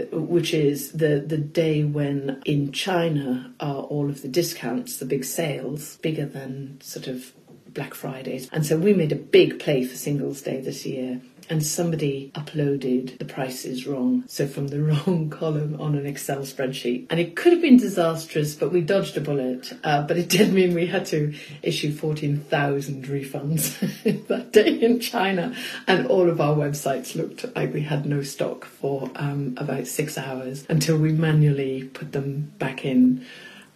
[0.51, 5.25] which is the the day when in China are all of the discounts, the big
[5.25, 7.33] sales, bigger than sort of
[7.69, 8.49] Black Fridays.
[8.51, 11.21] And so we made a big play for Singles Day this year.
[11.51, 17.09] And somebody uploaded the prices wrong, so from the wrong column on an Excel spreadsheet.
[17.11, 19.73] And it could have been disastrous, but we dodged a bullet.
[19.83, 23.81] Uh, but it did mean we had to issue 14,000 refunds
[24.29, 25.55] that day in China.
[25.89, 30.17] And all of our websites looked like we had no stock for um, about six
[30.17, 33.27] hours until we manually put them back in.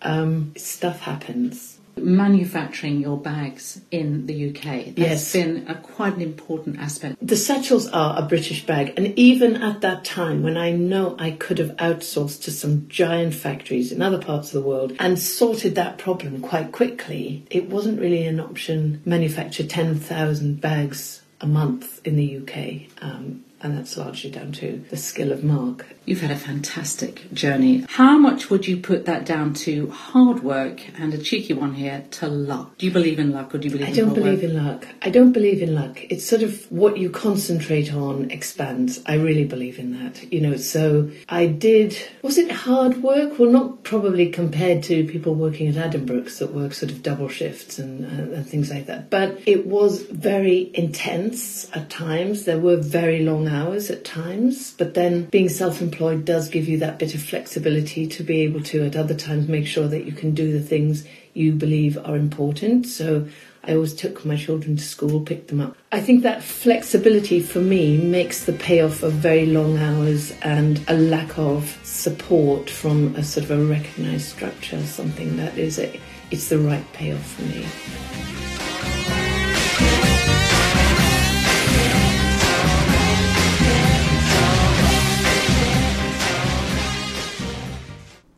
[0.00, 1.73] Um, stuff happens.
[1.96, 5.32] Manufacturing your bags in the UK, that's Yes.
[5.32, 7.16] been a, quite an important aspect.
[7.20, 11.30] The satchels are a British bag, and even at that time, when I know I
[11.32, 15.74] could have outsourced to some giant factories in other parts of the world and sorted
[15.76, 19.00] that problem quite quickly, it wasn't really an option.
[19.04, 22.90] Manufacture 10,000 bags a month in the UK.
[23.02, 25.86] Um, and that's largely down to the skill of Mark.
[26.04, 27.86] You've had a fantastic journey.
[27.88, 32.04] How much would you put that down to hard work and a cheeky one here
[32.12, 32.76] to luck?
[32.76, 34.04] Do you believe in luck or do you believe in luck?
[34.04, 34.50] I don't believe work?
[34.50, 34.88] in luck.
[35.00, 35.98] I don't believe in luck.
[36.10, 39.02] It's sort of what you concentrate on expands.
[39.06, 40.30] I really believe in that.
[40.30, 43.38] You know, so I did, was it hard work?
[43.38, 47.78] Well, not probably compared to people working at Addenbrooke's that work sort of double shifts
[47.78, 49.08] and, uh, and things like that.
[49.08, 52.44] But it was very intense at times.
[52.44, 54.74] There were very long hours at times.
[54.76, 58.62] But then being self employed does give you that bit of flexibility to be able
[58.64, 62.16] to at other times make sure that you can do the things you believe are
[62.16, 62.86] important.
[62.86, 63.26] So
[63.66, 65.76] I always took my children to school, picked them up.
[65.90, 70.94] I think that flexibility for me makes the payoff of very long hours and a
[70.94, 75.98] lack of support from a sort of a recognised structure, something that is a,
[76.30, 78.33] it's the right payoff for me.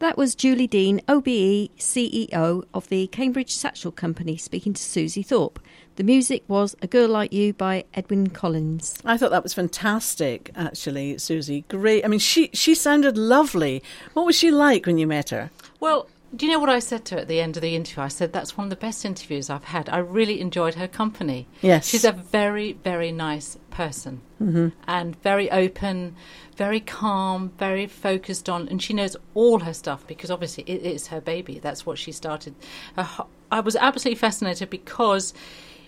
[0.07, 5.59] That was Julie Deane, OBE CEO of the Cambridge Satchel Company, speaking to Suzie Thorpe.
[5.97, 9.01] The music was A Girl Like You by Edwyn Collins.
[9.05, 11.67] I thought that was fantastic, actually, Suzie.
[11.67, 12.05] Great.
[12.05, 13.83] I mean, she she sounded lovely.
[14.13, 15.51] What was she like when you met her?
[15.81, 18.03] Well, do you know what I said to her at the end of the interview?
[18.03, 19.89] I said, that's one of the best interviews I've had.
[19.89, 21.47] I really enjoyed her company.
[21.63, 21.87] Yes.
[21.87, 24.73] She's a very, very nice person Mhm.
[24.87, 26.15] and very open,
[26.57, 31.09] very calm, very focused on, and she knows all her stuff because obviously it is
[31.09, 31.59] her baby.
[31.59, 32.55] That's what she started.
[32.97, 35.33] Her I was absolutely fascinated because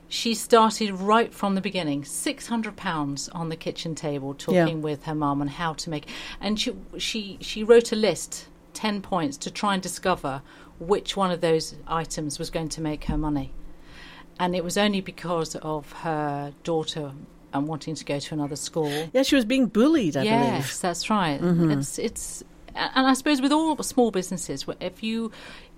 [0.08, 4.84] she started right from the beginning, six hundred pounds on the kitchen table, talking Yeah.
[4.84, 6.06] with her mum on how to make,
[6.40, 10.42] and she she she wrote a list, ten points to try and discover
[10.78, 13.52] which one of those items was going to make her money,
[14.38, 17.12] and it was only because of her daughter
[17.52, 19.08] and wanting to go to another school.
[19.12, 20.60] Yeah, she was being bullied, I yes, believe.
[20.60, 21.40] Yes, that's right.
[21.40, 21.78] Mhm.
[21.78, 25.32] It's it's, and I suppose with all small businesses, if you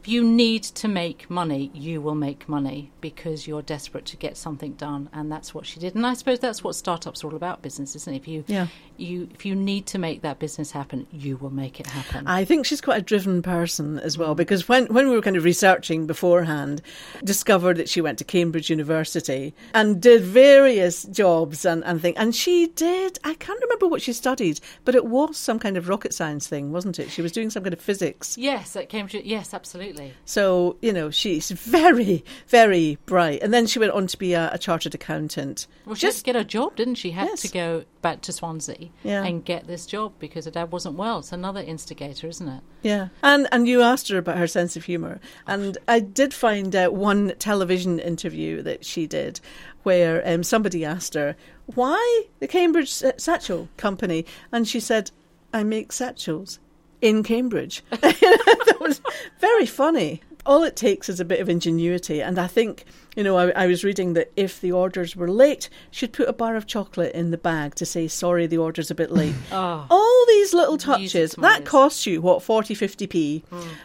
[0.09, 4.73] you need to make money, you will make money because you're desperate to get something
[4.75, 5.95] done, and that's what she did.
[5.95, 8.17] And I suppose that's what startups are all about, business, isn't it?
[8.17, 8.67] If you Yeah.
[8.97, 12.27] you if you need to make that business happen, you will make it happen.
[12.27, 15.37] I think she's quite a driven person as well because when, when we were kind
[15.37, 16.83] of researching beforehand,
[17.25, 22.17] discovered that she went to Cambridge University and did various jobs and, and things.
[22.19, 25.89] And she did, I can't remember what she studied, but it was some kind of
[25.89, 27.11] rocket science thing, wasn't it?
[27.11, 28.37] She was doing some kind of physics.
[28.39, 29.25] yes, at Cambridge.
[29.25, 29.90] Yes, absolutely.
[30.25, 33.43] So, you know, she's very, very bright.
[33.43, 35.67] And then she went on to be a, a chartered accountant.
[35.87, 37.11] Well, she had to get a job, didn't she?
[37.13, 37.43] Had Yes.
[37.43, 39.25] to go back to Swansea Yeah.
[39.25, 41.19] and get this job because her dad wasn't well.
[41.19, 42.63] It's another instigator, isn't it?
[42.83, 46.75] Yeah, and and you asked her about her sense of humour, and I did find
[46.75, 49.39] out one television interview that she did,
[49.83, 55.11] where um, somebody asked her why the Cambridge Sa- Satchel Company, and she said,
[55.53, 56.59] "I make satchels
[57.01, 59.01] in Cambridge." that was
[59.39, 60.23] very funny.
[60.47, 62.85] All it takes is a bit of ingenuity, and I think
[63.15, 66.33] you know I, I was reading that if the orders were late, she'd put a
[66.33, 69.35] bar of chocolate in the bag to say sorry, the order's a bit late.
[69.53, 69.87] Oh.
[69.91, 73.43] All these little touches that costs you what 40 50p,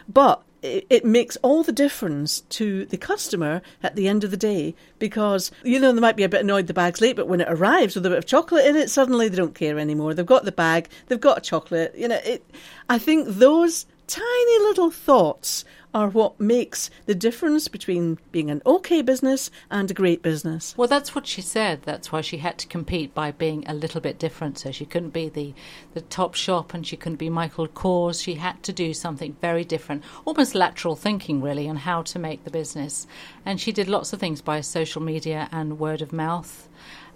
[0.08, 0.42] but
[0.90, 5.50] it, makes all the difference to the customer at the end of the day because
[5.62, 7.94] you know they might be a bit annoyed the bag's late, but when it arrives
[7.94, 10.14] with a bit of chocolate in it, suddenly they don't care anymore.
[10.14, 11.94] They've got the bag, they've got chocolate.
[11.96, 12.44] You know, it.
[12.88, 15.64] I think those tiny little thoughts
[15.96, 20.74] are what makes the difference between being an okay business and a great business.
[20.76, 21.84] Well, that's what she said.
[21.84, 24.58] That's why she had to compete by being a little bit different.
[24.58, 25.54] So she couldn't be the,
[25.94, 28.22] the Topshop and she couldn't be Michael Kors.
[28.22, 32.44] She had to do something very different, almost lateral thinking, really, on how to make
[32.44, 33.06] the business.
[33.46, 36.68] And she did lots of things by social media and word of mouth.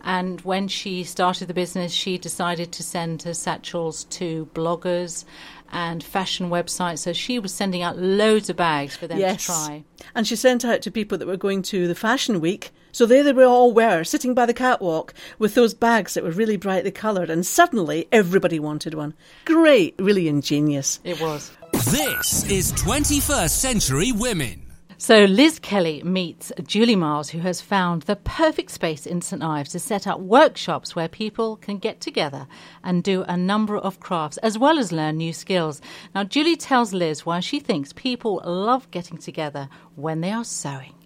[0.02, 5.24] And when she started the business, she decided to send her satchels to bloggers
[5.72, 7.00] and fashion websites.
[7.00, 9.40] So she was sending out loads of bags for them yes.
[9.40, 9.84] to try.
[10.14, 12.70] And she sent out to people that were going to the fashion week.
[12.92, 16.30] So there they were all were, sitting by the catwalk with those bags that were
[16.30, 19.14] really brightly coloured, and suddenly everybody wanted one.
[19.44, 20.98] Great, really ingenious.
[21.04, 21.52] It was.
[21.72, 24.69] This is 21st Century Women.
[25.02, 29.70] So Liz Kelly meets Julie Miles, who has found the perfect space in St Ives
[29.70, 32.46] to set up workshops where people can get together
[32.84, 35.80] and do a number of crafts as well as learn new skills.
[36.14, 40.99] Now, Julie tells Liz why she thinks people love getting together when they are sewing.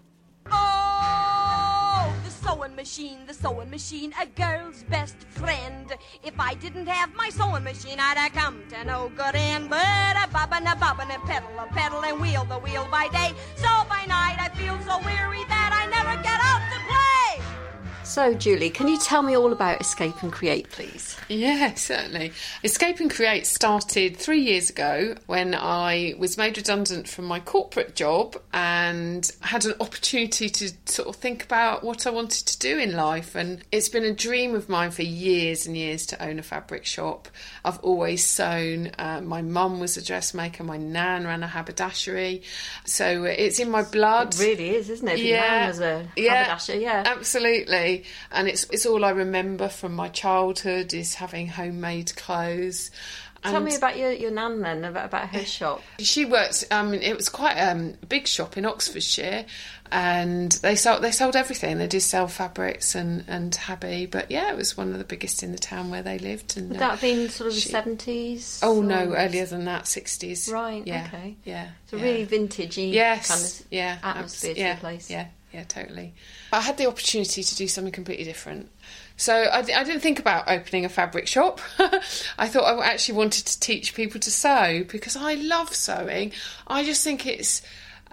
[2.55, 5.93] The sewing machine, the sewing machine, a girl's best friend.
[6.23, 9.69] If I didn't have my sewing machine, I'd have come to no good end.
[9.69, 13.33] But a bobbin, a bobbin, a pedal, a pedal, and wheel the wheel by day.
[13.57, 16.74] So by night I feel so weary that I never get out.
[18.05, 21.17] So, Julie, can you tell me all about Escape and Create, please?
[21.27, 22.33] Yeah, certainly.
[22.63, 27.95] Escape and Create started three years ago when I was made redundant from my corporate
[27.95, 32.77] job and had an opportunity to sort of think about what I wanted to do
[32.77, 33.33] in life.
[33.33, 36.85] And it's been a dream of mine for years and years to own a fabric
[36.85, 37.27] shop.
[37.65, 38.91] I've always sewn.
[38.99, 42.43] Uh, my mum was a dressmaker, my nan ran a haberdashery.
[42.85, 44.35] So it's in my blood.
[44.35, 45.19] It really is, isn't it?
[45.19, 47.03] If your nan was a haberdasher, yeah.
[47.07, 47.94] Absolutely.
[48.31, 52.91] And it's it's all I remember from my childhood is having homemade clothes.
[53.43, 55.83] Tell And- me about your, your nan then, about, about her shop.
[55.99, 56.65] she worked.
[56.71, 59.45] Um, it was quite um, a big shop in Oxfordshire,
[59.91, 61.77] and they sold they sold everything.
[61.77, 65.43] They did sell fabrics and and habby, but yeah, it was one of the biggest
[65.43, 66.57] in the town where they lived.
[66.57, 68.61] And Would uh, that have been sort of the 70s?
[68.63, 70.49] Oh no, earlier than that, sixties.
[70.51, 71.05] Right, Yeah.
[71.07, 71.35] okay.
[71.43, 71.67] Yeah.
[71.83, 72.03] It's a yeah.
[72.03, 75.11] really vintagey yes, kind of yeah, atmosphere abs- to yeah, the place.
[75.11, 76.13] Yeah, yeah, totally.
[76.51, 78.69] I had the opportunity to do something completely different.
[79.15, 81.61] So I, I didn't think about opening a fabric shop.
[82.37, 86.33] I thought I actually wanted to teach people to sew because I love sewing.
[86.67, 87.61] I just think it's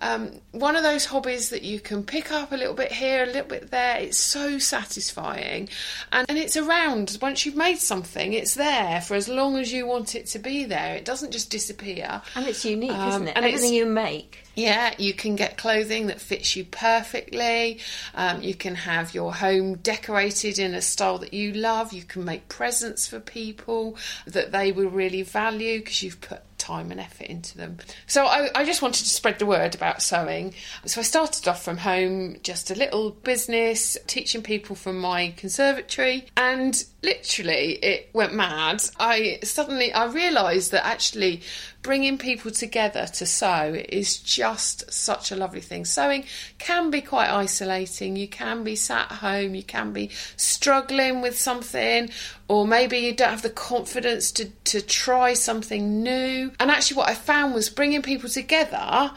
[0.02, 3.26] um, one of those hobbies that you can pick up a little bit here, a
[3.26, 3.96] little bit there.
[3.98, 5.68] It's so satisfying,
[6.12, 7.16] and and it's around.
[7.22, 10.64] Once you've made something, it's there for as long as you want it to be
[10.64, 10.94] there.
[10.96, 12.20] It doesn't just disappear.
[12.34, 13.36] And it's unique, Um, isn't it?
[13.36, 14.38] and Everything you make.
[14.56, 17.78] yeah, you can get clothing that fits you perfectly.
[18.14, 21.92] Um, you can have your home decorated in a style that you love.
[21.92, 23.96] You can make presents for people
[24.26, 27.76] that they will really value because you've put time and effort into them.
[28.06, 30.54] So I, I just wanted to spread the word about sewing.
[30.86, 36.26] So I started off from home, just a little business, teaching people from my conservatory,
[36.36, 38.82] and literally it went mad.
[39.00, 41.42] I suddenly I realised that actually
[41.82, 45.84] bringing people together to sew is just such a lovely thing.
[45.84, 46.24] Sewing
[46.58, 48.16] can be quite isolating.
[48.16, 52.10] You can be sat home, you can be struggling with something,
[52.48, 56.52] or maybe you don't have the confidence to, to try something new.
[56.60, 59.10] And actually, what I found was bringing people together.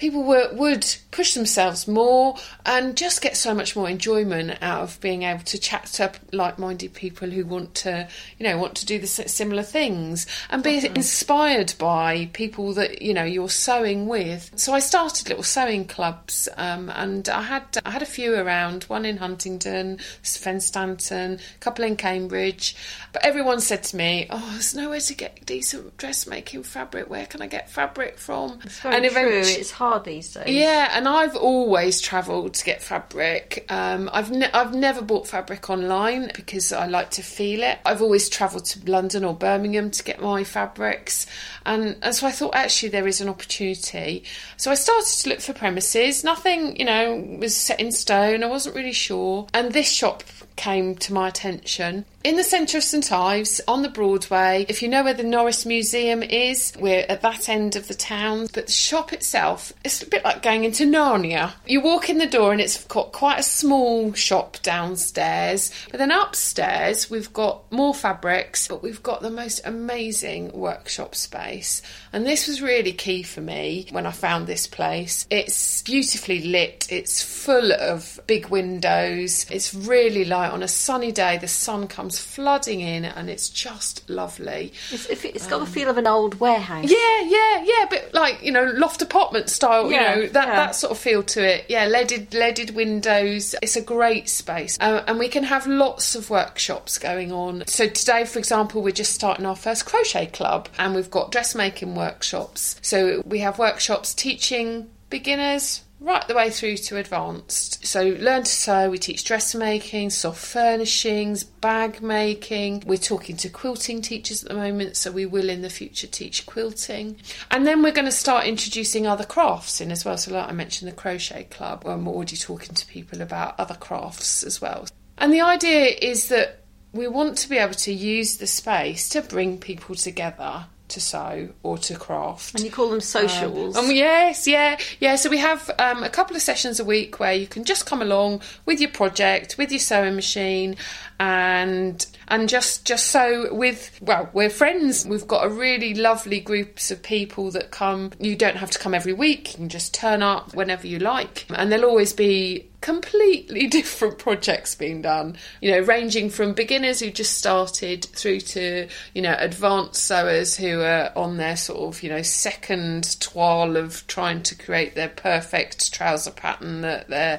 [0.00, 5.00] People were, would push themselves more and just get so much more enjoyment out of
[5.02, 8.98] being able to chat to like-minded people who want to, you know, want to do
[8.98, 14.50] the similar things and be inspired by people that you know you're sewing with.
[14.56, 18.84] So I started little sewing clubs, um, and I had I had a few around.
[18.84, 22.74] One in Huntingdon, Fenstanton, a couple in Cambridge.
[23.12, 27.10] But everyone said to me, "Oh, there's nowhere to get decent dressmaking fabric.
[27.10, 29.52] Where can I get fabric from?" It's very true.
[29.60, 30.44] It's hard these days.
[30.46, 33.66] Yeah, and I've always travelled to get fabric.
[33.68, 37.78] Um, I've ne- I've never bought fabric online because I like to feel it.
[37.84, 41.26] I've always travelled to London or Birmingham to get my fabrics,
[41.66, 44.24] and and so I thought actually there is an opportunity.
[44.56, 46.22] So I started to look for premises.
[46.22, 48.44] Nothing, you know, was set in stone.
[48.44, 50.22] I wasn't really sure, and this shop
[50.60, 52.04] came to my attention.
[52.22, 55.64] In the centre of St Ives, on the Broadway, if you know where the Norris
[55.64, 58.46] Museum is, we're at that end of the town.
[58.52, 61.52] But the shop itself, it's a bit like going into Narnia.
[61.66, 65.72] You walk in the door and it's got quite a small shop downstairs.
[65.90, 71.80] But then upstairs, we've got more fabrics, but we've got the most amazing workshop space.
[72.12, 75.26] And this was really key for me when I found this place.
[75.30, 80.49] It's beautifully lit, it's full of big windows, it's really light.
[80.50, 84.72] On a sunny day, the sun comes flooding in and it's just lovely.
[84.90, 86.90] It's, it's got the feel of an old warehouse.
[86.90, 89.90] Yeah, yeah, yeah, but like you know, loft apartment style.
[89.90, 90.56] Yeah, you know that yeah.
[90.56, 91.66] that sort of feel to it.
[91.68, 93.54] Yeah, leaded leaded windows.
[93.62, 97.64] It's a great space, uh, and we can have lots of workshops going on.
[97.66, 101.94] So today, for example, we're just starting our first crochet club, and we've got dressmaking
[101.94, 102.76] workshops.
[102.82, 107.84] So we have workshops teaching beginners right the way through to advanced.
[107.86, 112.84] So learn to sew, we teach dressmaking, soft furnishings, bag making.
[112.86, 116.46] We're talking to quilting teachers at the moment, so we will in the future teach
[116.46, 117.16] quilting.
[117.50, 120.16] And then we're going to start introducing other crafts in as well.
[120.16, 124.42] So like I mentioned the crochet club, I'm already talking to people about other crafts
[124.42, 124.86] as well.
[125.18, 126.60] And the idea is that
[126.92, 131.48] we want to be able to use the space to bring people together to sew
[131.62, 132.54] or to craft.
[132.54, 133.76] And you call them socials.
[133.76, 135.16] Um, um, yes, yeah, yeah.
[135.16, 138.02] So we have um, a couple of sessions a week where you can just come
[138.02, 140.76] along with your project, with your sewing machine,
[141.20, 143.96] and and just just sew with.
[144.00, 145.06] Well, we're friends.
[145.06, 148.12] We've got a really lovely groups of people that come.
[148.18, 149.52] You don't have to come every week.
[149.52, 154.74] You can just turn up whenever you like, and there'll always be completely different projects
[154.74, 160.02] being done you know ranging from beginners who just started through to you know advanced
[160.02, 164.94] sewers who are on their sort of you know second toile of trying to create
[164.94, 167.38] their perfect trouser pattern that they're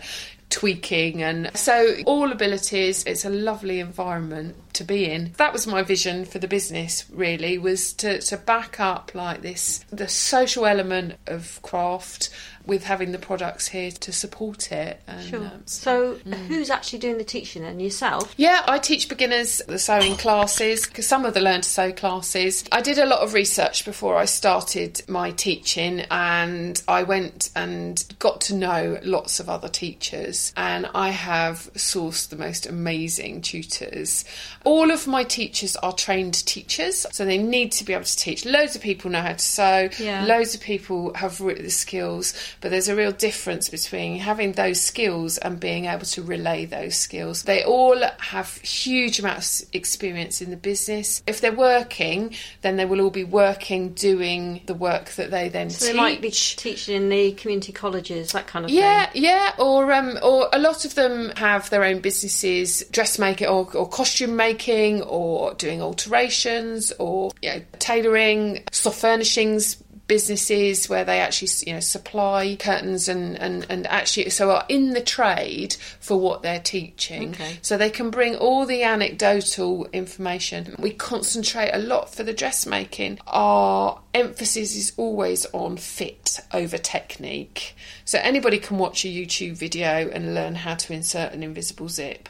[0.51, 5.81] tweaking and so all abilities it's a lovely environment to be in that was my
[5.83, 11.15] vision for the business really was to, to back up like this the social element
[11.27, 12.29] of craft
[12.67, 15.39] with having the products here to support it and, Sure.
[15.45, 16.13] um, So,
[16.47, 17.79] who's actually doing the teaching then?
[17.79, 18.35] Yourself?
[18.37, 22.63] yeah, I teach beginners the sewing classes because some of the learn to sew classes.
[22.71, 28.03] I did a lot of research before I started my teaching and I went and
[28.19, 34.23] got to know lots of other teachers and I have sourced the most amazing tutors.
[34.63, 38.45] All of my teachers are trained teachers, so they need to be able to teach.
[38.45, 40.25] Loads of people know how to sew, Yeah.
[40.25, 45.37] loads of people have the skills, but there's a real difference between having those skills
[45.39, 47.43] and being able to relay those skills.
[47.43, 51.23] They all have huge amounts of experience in the business.
[51.25, 55.69] If they're working, then they will all be working doing the work that they then
[55.71, 55.93] So teach.
[55.93, 59.23] they might be teaching in the community colleges, that kind of Yeah, thing.
[59.23, 63.67] yeah, yeah, or um, or a lot of them have their own businesses, dressmaker or,
[63.75, 71.21] or costume making, or doing alterations, or you know, tailoring, soft furnishings businesses where they
[71.21, 76.19] actually you know supply curtains and and and actually so are in the trade for
[76.19, 77.29] what they're teaching.
[77.29, 77.57] Okay.
[77.61, 80.75] so they can bring all the anecdotal information.
[80.77, 83.19] We concentrate a lot for the dressmaking.
[83.25, 87.73] Our emphasis is always on fit over technique.
[88.03, 92.27] So anybody can watch a youtube video and learn how to insert an invisible zip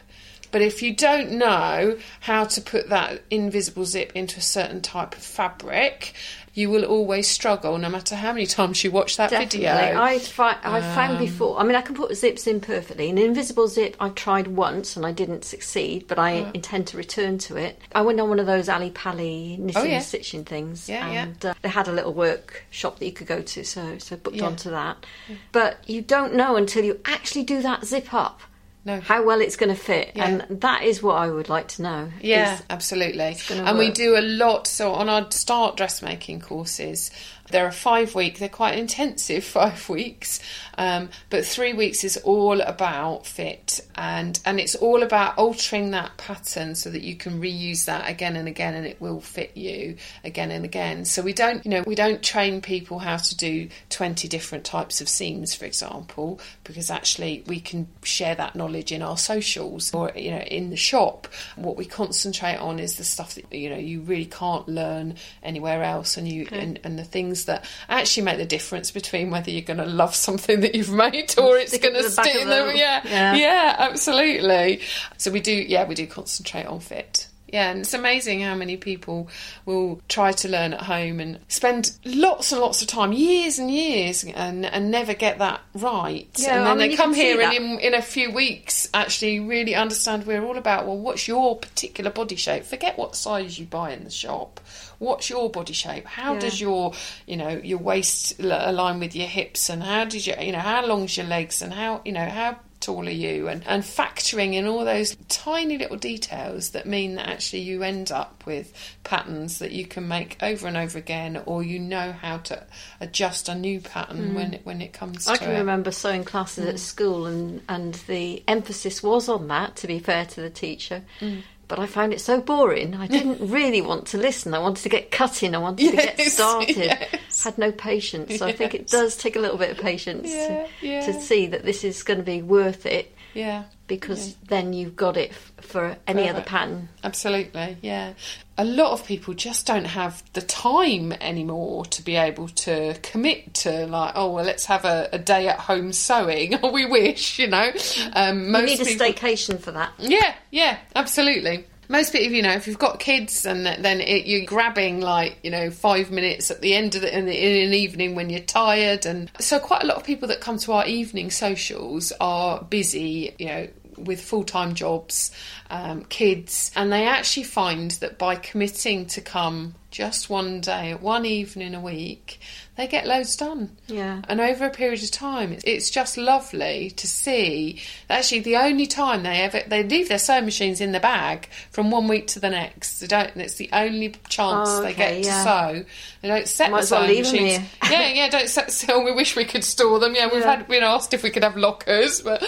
[0.51, 5.15] but if you don't know how to put that invisible zip into a certain type
[5.15, 6.13] of fabric,
[6.53, 9.59] you will always struggle no matter how many times you watch that Definitely.
[9.61, 10.01] video.
[10.01, 11.57] I fi- I've found Um, before.
[11.57, 13.09] I mean, I can put zips in perfectly.
[13.09, 16.51] An invisible zip, I've tried once and I didn't succeed, but I Oh.
[16.53, 17.79] intend to return to it.
[17.95, 19.95] I went on one of those Ali Pali knitting Oh, yeah.
[19.95, 21.23] and stitching things, Yeah, yeah.
[21.23, 24.35] and Uh, they had a little workshop that you could go to, so so booked
[24.35, 24.47] Yeah.
[24.47, 25.05] onto that.
[25.53, 28.41] But you don't know until you actually do that zip up.
[28.83, 28.99] No.
[28.99, 30.27] How well it's going to fit, Yeah.
[30.49, 32.11] and that is what I would like to know.
[32.19, 33.37] Yeah, is- absolutely.
[33.51, 34.65] And we do a lot.
[34.65, 37.11] So on our start dressmaking courses,
[37.49, 38.39] there are a five week.
[38.39, 40.39] They're quite intensive five weeks,
[40.77, 46.17] um, but three weeks is all about fit and and it's all about altering that
[46.17, 49.97] pattern so that you can reuse that again and again, and it will fit you
[50.23, 51.05] again and again.
[51.05, 55.01] So we don't, you know, we don't train people how to do twenty different types
[55.01, 60.11] of seams, for example, because actually we can share that knowledge in our socials or
[60.15, 61.27] you know in the shop.
[61.55, 65.83] What we concentrate on is the stuff that you know you really can't learn anywhere
[65.83, 69.61] else, and you and, and the things that actually make the difference between whether you're
[69.61, 72.77] going to love something that you've made or it's going to stick in the the-
[72.77, 73.35] yeah, Yeah.
[73.35, 74.81] yeah absolutely.
[75.17, 77.27] So we do yeah we do concentrate on fit.
[77.51, 79.27] Yeah, and it's amazing how many people
[79.65, 83.69] will try to learn at home and spend lots and lots of time, years and
[83.69, 86.29] years, and, and never get that right.
[86.37, 89.39] Yeah, and I then mean, they come here and in, in a few weeks actually
[89.41, 92.63] really understand we're all about, well, what's your particular body shape?
[92.63, 94.59] Forget what size you buy in the shop.
[94.99, 96.05] What's your body shape?
[96.05, 96.39] How Yeah.
[96.39, 96.93] does your,
[97.25, 99.69] you know, your waist align with your hips?
[99.69, 101.61] And how did you, you know, how long's your legs?
[101.61, 105.77] And how, you know, how tall are you and, and factoring in all those tiny
[105.77, 108.73] little details that mean that actually you end up with
[109.03, 112.61] patterns that you can make over and over again or you know how to
[112.99, 114.33] adjust a new pattern Mm.
[114.33, 115.59] when it when it comes to I can it.
[115.59, 120.25] remember sewing classes at school, and, and the emphasis was on that, to be fair
[120.25, 121.03] to the teacher.
[121.19, 121.43] Mm.
[121.71, 122.95] But I found it so boring.
[122.95, 124.53] I didn't really want to listen.
[124.53, 125.55] I wanted to get cutting.
[125.55, 126.75] I wanted to get started.
[126.75, 127.43] yes.
[127.45, 128.37] Had no patience.
[128.39, 130.47] So I think it does take a little bit of patience Yeah,
[130.81, 131.05] to, yeah.
[131.05, 133.15] to see that this is going to be worth it.
[133.33, 133.63] Yeah.
[133.91, 136.87] Because then you've got it f- for any other pattern.
[137.03, 138.13] Absolutely, yeah.
[138.57, 143.53] A lot of people just don't have the time anymore to be able to commit
[143.55, 146.57] to like, oh well, let's have a, a day at home sewing.
[146.71, 147.71] we wish, you know.
[148.13, 149.91] Um, You most need a people, staycation for that.
[149.99, 151.65] Yeah, yeah, absolutely.
[151.89, 155.51] Most people, you know, if you've got kids and then it, you're grabbing like, you
[155.51, 158.39] know, five minutes at the end of the in, the in an evening when you're
[158.39, 162.63] tired, and so quite a lot of people that come to our evening socials are
[162.63, 163.67] busy, you know,
[164.05, 165.31] with full time jobs,
[165.69, 171.25] um, kids, and they actually find that by committing to come just one day, one
[171.25, 172.39] evening a week,
[172.77, 173.75] they get loads done.
[173.87, 174.21] Yeah.
[174.29, 177.81] And over a period of time, it's- just lovely to see.
[178.09, 181.91] Actually, the only time they ever they leave their sewing machines in the bag from
[181.91, 182.99] one week to the next.
[182.99, 183.35] They don't.
[183.35, 185.43] It's the only chance Oh, they get yeah.
[185.43, 185.43] to
[185.83, 185.85] sew.
[186.21, 187.65] They don't set Might the sewing machines.
[187.89, 188.29] yeah, yeah.
[188.29, 188.71] Don't set.
[188.81, 190.15] So we wish we could store them.
[190.15, 190.55] Yeah, we've Yeah.
[190.55, 192.41] had been asked if we could have lockers, but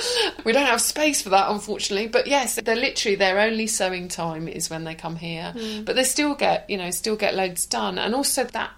[0.46, 2.08] we don't have space for that, unfortunately.
[2.08, 5.54] But yes, they're literally their only sewing time is when they come here.
[5.56, 5.84] Mm.
[5.86, 8.72] But they still get, you know, still get loads done, and also that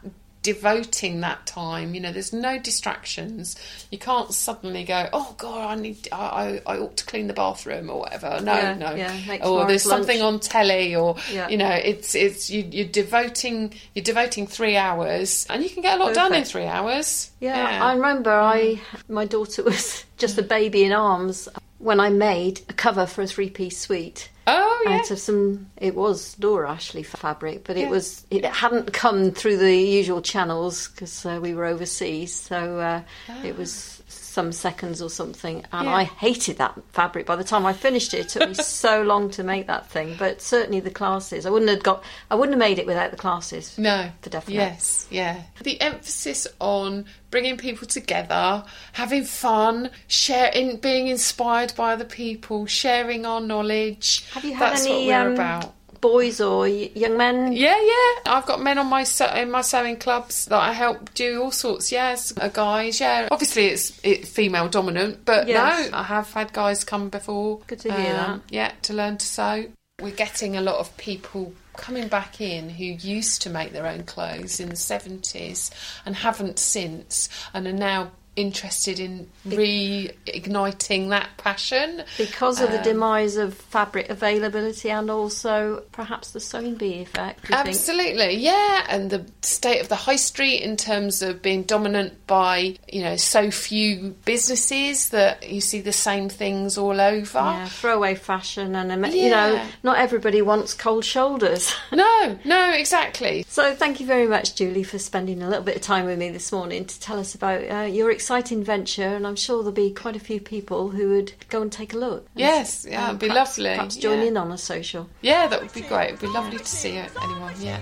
[0.45, 1.95] devoting that time.
[1.95, 3.55] You know, there's no distractions.
[3.89, 7.33] You can't suddenly go, oh God, I need, I, I, I ought to clean the
[7.33, 8.39] bathroom or whatever.
[8.43, 8.93] No, Yeah, no.
[8.93, 11.49] yeah, or there's tomorrow's something on telly, or Yeah.
[11.49, 15.99] you know, it's it's you, you're devoting you're devoting three hours, and you can get
[15.99, 17.31] a lot done in three hours.
[17.39, 18.79] Yeah, I remember mm.
[18.79, 18.81] I
[19.11, 21.49] my daughter was just a baby in arms
[21.79, 24.29] when I made a cover for a three piece suite.
[24.47, 24.97] Oh yeah.
[24.97, 27.85] Out of some, it was Laura Ashley fabric, but Yeah.
[27.85, 32.79] it was it hadn't come through the usual channels because uh, we were overseas, so
[32.79, 33.01] uh,
[33.43, 33.94] it was
[34.35, 35.95] some seconds or something, and Yeah.
[35.95, 37.25] I hated that fabric.
[37.25, 40.15] By the time I finished it, it took me so long to make that thing.
[40.19, 43.17] But certainly the classes, I wouldn't have got, I wouldn't have made it without the
[43.17, 43.77] classes.
[43.77, 44.11] No.
[44.21, 44.55] for definite.
[44.55, 45.41] Yes, yeah.
[45.63, 53.25] The emphasis on bringing people together, having fun, sharing, being inspired by other people, sharing
[53.25, 54.25] our knowledge.
[54.33, 55.73] Have you had That's any what we're um, about.
[56.09, 57.51] Boys or y- young men?
[57.53, 58.33] Yeah, yeah.
[58.33, 61.91] I've got men on my in my sewing clubs that I help do all sorts.
[61.91, 62.99] Yes, uh, guys.
[62.99, 65.91] Yeah, obviously it's it, female dominant, but Yes.
[65.91, 67.59] no, I have had guys come before.
[67.67, 68.39] Good to hear that.
[68.49, 69.65] Yeah, to learn to sew.
[70.01, 74.03] We're getting a lot of people coming back in who used to make their own
[74.03, 75.71] clothes in the seventies
[76.05, 82.83] and haven't since, and are now interested in reigniting that passion Because of the Um,
[82.83, 87.39] demise of fabric availability and also perhaps the sewing bee effect.
[87.49, 87.67] you think?
[87.67, 92.75] Absolutely, yeah, and the state of the high street in terms of being dominant by
[92.91, 97.39] you know so few businesses that you see the same things all over.
[97.39, 101.71] Yeah, throwaway fashion, and um, you know, not everybody wants cold shoulders.
[101.91, 103.45] No, no, exactly.
[103.47, 106.29] So, thank you very much, Julie, for spending a little bit of time with me
[106.29, 109.03] this morning to tell us about uh, your exciting venture.
[109.15, 111.97] And I'm sure there'll be quite a few people who would go and take a
[111.97, 112.27] look.
[112.35, 114.25] Yes, s- yeah, and it'd be perhaps- lovely, Perhaps join yeah.
[114.25, 115.07] in on a social.
[115.21, 116.07] Yeah, that would be great.
[116.07, 117.53] It'd be lovely to see it, anyone.
[117.59, 117.79] Yeah.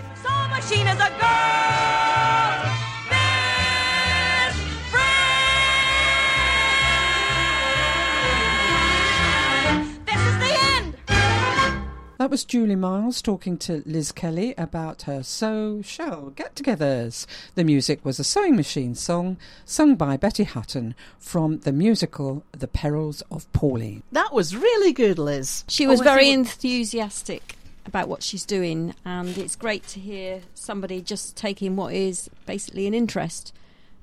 [12.24, 17.26] That was Julie Miles talking to Liz Kelly about her Sew Social get togethers.
[17.56, 22.70] The music was a sewing machine song sung by Betty Hutton from the musical The
[22.70, 24.04] Perils of Pauline.
[24.14, 25.66] That was really good, Liz.
[25.68, 30.44] She was Oh, very think- enthusiastic about what she's doing, and it's great to hear
[30.56, 33.52] somebody just taking what is basically an interest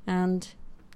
[0.06, 0.48] and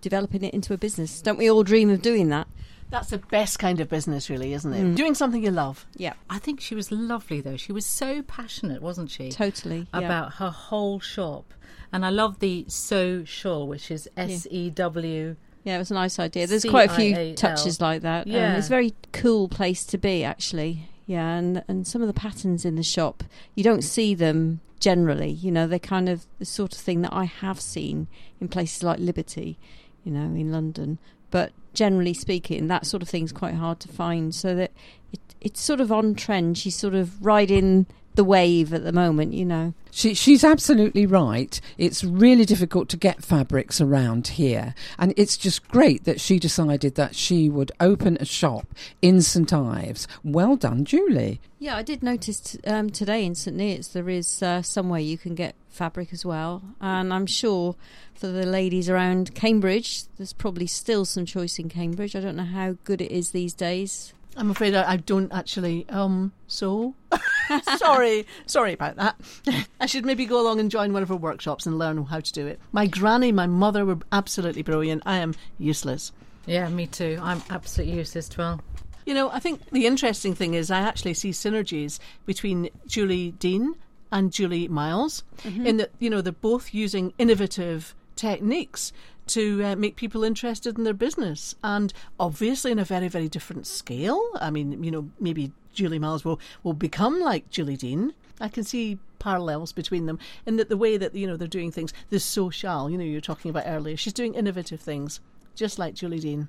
[0.02, 1.22] developing it into a business.
[1.22, 2.48] Don't we all dream of doing that?
[2.90, 4.82] That's the best kind of business, really, isn't it?
[4.82, 4.94] Mm.
[4.96, 5.86] Doing something you love.
[5.96, 7.56] Yeah, I think she was lovely though.
[7.56, 9.30] She was so passionate, wasn't she?
[9.30, 9.88] totally.
[9.92, 10.00] yeah.
[10.00, 11.52] About her whole shop.
[11.92, 15.36] And I love the Sew Social, which is S E W.
[15.64, 16.46] Yeah, it was a nice idea.
[16.46, 18.26] There's quite a few touches like that.
[18.26, 18.56] Um, Yeah.
[18.56, 20.88] it's a very cool place to be, actually.
[21.06, 23.24] Yeah, and and some of the patterns in the shop,
[23.54, 25.30] you don't see them generally.
[25.30, 28.08] You know, they're kind of the sort of thing that I have seen
[28.40, 29.58] in places like Liberty,
[30.02, 30.98] you know, in London.
[31.30, 34.34] But generally speaking, that sort of thing's quite hard to find.
[34.34, 34.72] So that
[35.12, 36.58] it, it's sort of on trend.
[36.58, 39.74] She's sort of riding the wave at the moment, you know.
[39.90, 41.60] She, she's absolutely right.
[41.78, 44.74] It's really difficult to get fabrics around here.
[44.98, 48.66] And it's just great that she decided that she would open a shop
[49.00, 50.08] in St Ives.
[50.24, 51.40] Well done, Julie.
[51.58, 55.16] Yeah, I did notice t- um, today in St Neots there is uh, somewhere you
[55.16, 57.74] can get fabric as well, and I'm sure
[58.14, 62.14] for the ladies around Cambridge, there's probably still some choice in Cambridge.
[62.14, 64.12] I don't know how good it is these days.
[64.36, 66.94] I'm afraid I, I don't actually um sew.
[67.76, 69.16] sorry, sorry about that.
[69.80, 72.32] I should maybe go along and join one of her workshops and learn how to
[72.32, 72.58] do it.
[72.72, 75.02] My granny, my mother were absolutely brilliant.
[75.06, 76.12] I am useless.
[76.46, 77.18] Yeah, me too.
[77.22, 78.60] I'm absolutely useless as well.
[79.06, 83.74] You know, I think the interesting thing is I actually see synergies between Julie Deane
[84.10, 88.92] and Julie Miles in that, you know, they're both using innovative techniques
[89.28, 93.66] to uh, make people interested in their business and obviously in a very, very different
[93.66, 94.22] scale.
[94.36, 98.14] I mean, you know, maybe Julie Miles will, will become like Julie Deane.
[98.40, 101.70] I can see parallels between them in that the way that, you know, they're doing
[101.70, 103.96] things, the social, you know, you were talking about earlier.
[103.96, 105.20] She's doing innovative things,
[105.54, 106.48] just like Julie Deane.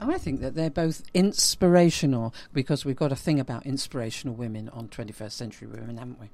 [0.00, 4.88] I think that they're both inspirational because we've got a thing about inspirational women on
[4.88, 6.28] 21st Century Women, haven't we?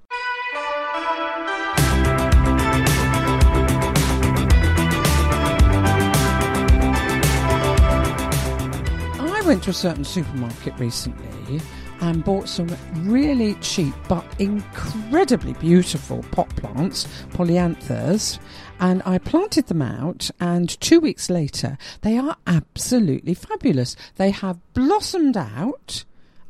[9.45, 11.61] Went to a certain supermarket recently
[12.01, 18.39] and bought some really cheap but incredibly beautiful pot plants, polyanthus,
[18.81, 20.31] and I planted them out.
[20.41, 23.97] And two weeks later, they are absolutely fabulous.
[24.17, 26.05] They have blossomed out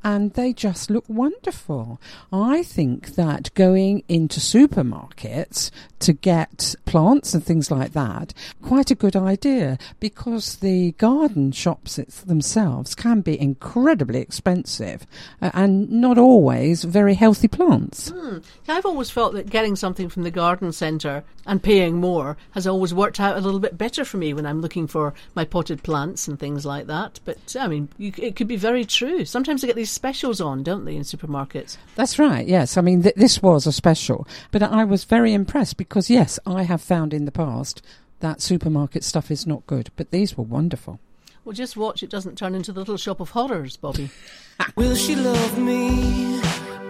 [0.04, 1.98] and they just look wonderful.
[2.30, 8.94] I think that going into supermarkets to get plants and things like that, quite a
[8.94, 15.06] good idea because the garden shops themselves can be incredibly expensive
[15.40, 18.10] uh, and not always very healthy plants.
[18.10, 18.38] Hmm.
[18.68, 22.92] I've always felt that getting something from the garden centre and paying more has always
[22.92, 26.28] worked out a little bit better for me when I'm looking for my potted plants
[26.28, 27.20] and things like that.
[27.24, 29.24] But I mean, you, it could be very true.
[29.24, 31.76] Sometimes they get these specials on, don't they, in supermarkets?
[31.94, 32.76] That's right, yes.
[32.76, 36.64] I mean, th- this was a special, but I was very impressed because, yes, I
[36.64, 37.80] have found in the past
[38.20, 41.00] that supermarket stuff is not good, but these were wonderful.
[41.44, 44.10] Well, just watch it doesn't turn into the little shop of horrors, Bobby.
[44.76, 46.40] Will she love me?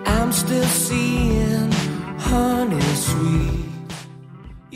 [0.07, 1.73] I'm still seeing
[2.19, 3.74] honey sweet.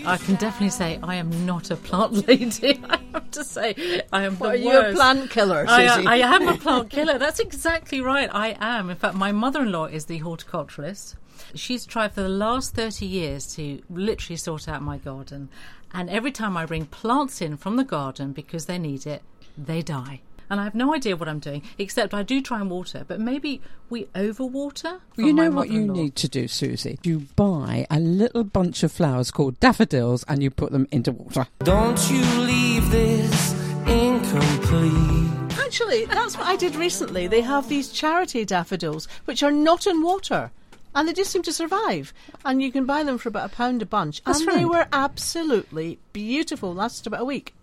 [0.07, 2.81] I can definitely say I am not a plant lady.
[2.89, 5.99] I have to say I am What, the are You're a plant killer, I, uh,
[5.99, 6.07] Suzie?
[6.07, 7.19] I am a plant killer.
[7.19, 8.29] That's exactly right.
[8.33, 8.91] I am.
[8.91, 11.17] In fact, my mother-in-law is the horticulturalist.
[11.55, 15.49] She's tried for the last 30 years to literally sort out my garden.
[15.93, 19.23] And every time I bring plants in from the garden because they need it,
[19.57, 20.21] they die.
[20.51, 23.05] And I have no idea what I'm doing, except I do try and water.
[23.07, 25.01] But maybe we overwater.
[25.17, 26.99] You know what you need to do, Suzie?
[27.05, 31.47] You buy a little bunch of flowers called daffodils and you put them into water.
[31.61, 33.55] Don't you leave this
[33.87, 35.29] incomplete.
[35.59, 37.27] Actually, that's what I did recently.
[37.27, 40.51] They have these charity daffodils, which are not in water.
[40.99, 42.13] And they just seem to survive.
[42.45, 44.21] And you can buy them for about a pound a bunch.
[44.25, 46.75] That's and they were absolutely beautiful.
[46.75, 47.55] Lasted about a week.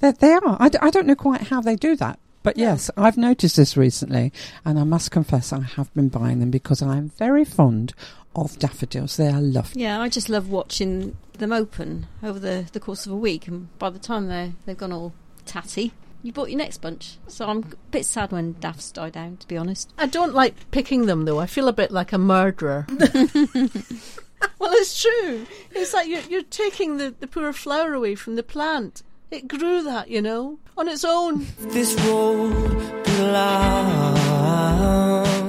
[0.00, 0.56] They, they are.
[0.58, 2.18] I, d- I don't know quite how they do that.
[2.42, 4.32] But yes, I've noticed this recently,
[4.64, 7.92] and I must confess I have been buying them because I'm very fond
[8.34, 9.18] of daffodils.
[9.18, 9.82] They are lovely.
[9.82, 13.76] Yeah, I just love watching them open over the, the course of a week, and
[13.78, 15.12] by the time they they've gone all
[15.44, 15.92] tatty,
[16.24, 17.18] you bought your next bunch.
[17.28, 19.92] So I'm a bit sad when daffs die down, to be honest.
[19.98, 21.38] I don't like picking them though.
[21.38, 22.86] I feel a bit like a murderer.
[24.58, 25.46] well, it's true.
[25.72, 29.02] It's like you're, you're taking the, the poor flower away from the plant.
[29.30, 31.46] It grew that, you know, on its own.
[31.58, 34.18] This road belongs.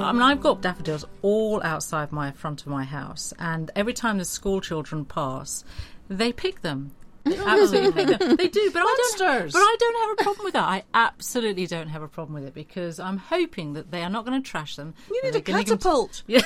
[0.02, 4.18] I mean, I've got daffodils all outside my front of my house, and every time
[4.18, 5.64] the school children pass,
[6.08, 6.92] they pick them.
[7.30, 8.36] They absolutely them.
[8.36, 9.52] They do, but I don't.
[9.52, 10.62] But I don't have a problem with that.
[10.68, 14.24] I absolutely don't have a problem with it because I'm hoping that they are not
[14.24, 14.94] going to trash them.
[15.10, 16.22] You need a catapult.
[16.28, 16.40] Yeah,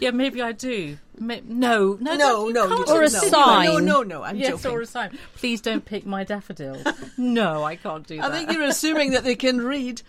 [0.00, 0.96] yeah, maybe I do.
[1.18, 2.88] Ma- No, no, No, no, don't.
[2.90, 3.32] Or a insinuate.
[3.32, 3.64] sign.
[3.66, 4.70] No, no, no, I'm yes, joking.
[4.78, 5.18] or a sign.
[5.36, 6.78] Please don't pick my daffodil.
[7.18, 8.32] no, I can't do I that.
[8.32, 10.00] I think you're assuming that they can read.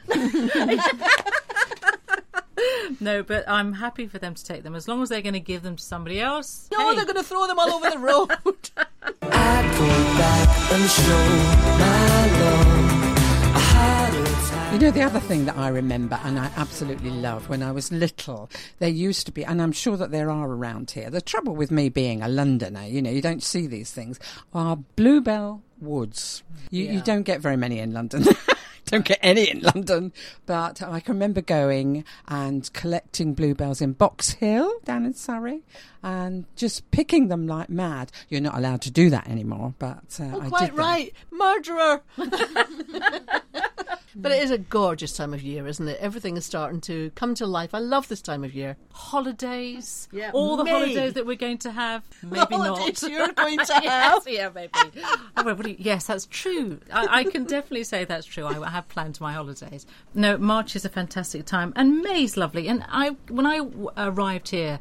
[2.99, 5.39] No, but I'm happy for them to take them as long as they're going to
[5.39, 6.69] give them to somebody else.
[6.71, 6.95] No, hey.
[6.95, 8.29] they're going to throw them all over the road.
[9.21, 9.87] I'd go
[10.17, 11.27] back and show
[11.79, 13.55] my love.
[13.55, 14.73] I had a time.
[14.73, 17.91] You know, the other thing that I remember and I absolutely love when I was
[17.91, 18.49] little,
[18.79, 21.09] there used to be, and I'm sure that there are around here.
[21.09, 24.19] The trouble with me being a Londoner, you know, you don't see these things,
[24.53, 26.43] are bluebell woods.
[26.69, 28.25] You, you don't get very many in London.
[28.85, 30.11] don't get any in London.
[30.45, 35.63] But I can remember going and collecting bluebells in Box Hill down in Surrey
[36.01, 38.11] and just picking them like mad.
[38.29, 40.81] You're not allowed to do that anymore, but uh, Oh, I quite did that.
[40.81, 41.13] right.
[41.31, 42.01] Murderer.
[44.15, 45.97] but it is a gorgeous time of year, isn't it?
[45.99, 47.73] Everything is starting to come to life.
[47.73, 48.77] I love this time of year.
[48.91, 50.71] holidays, Yeah, all the May.
[50.71, 52.03] holidays that we're going to have.
[52.21, 53.11] Maybe holidays not.
[53.11, 54.27] you're going to yes, have.
[54.27, 54.71] yeah, maybe.
[55.37, 56.79] Oh, well, what do you- yes, that's true.
[56.91, 58.45] I, I can definitely say that's true.
[58.45, 59.85] I have planned my holidays.
[60.13, 62.67] No, March is a fantastic time, and May's lovely.
[62.67, 63.61] And I, when I
[63.97, 64.79] arrived here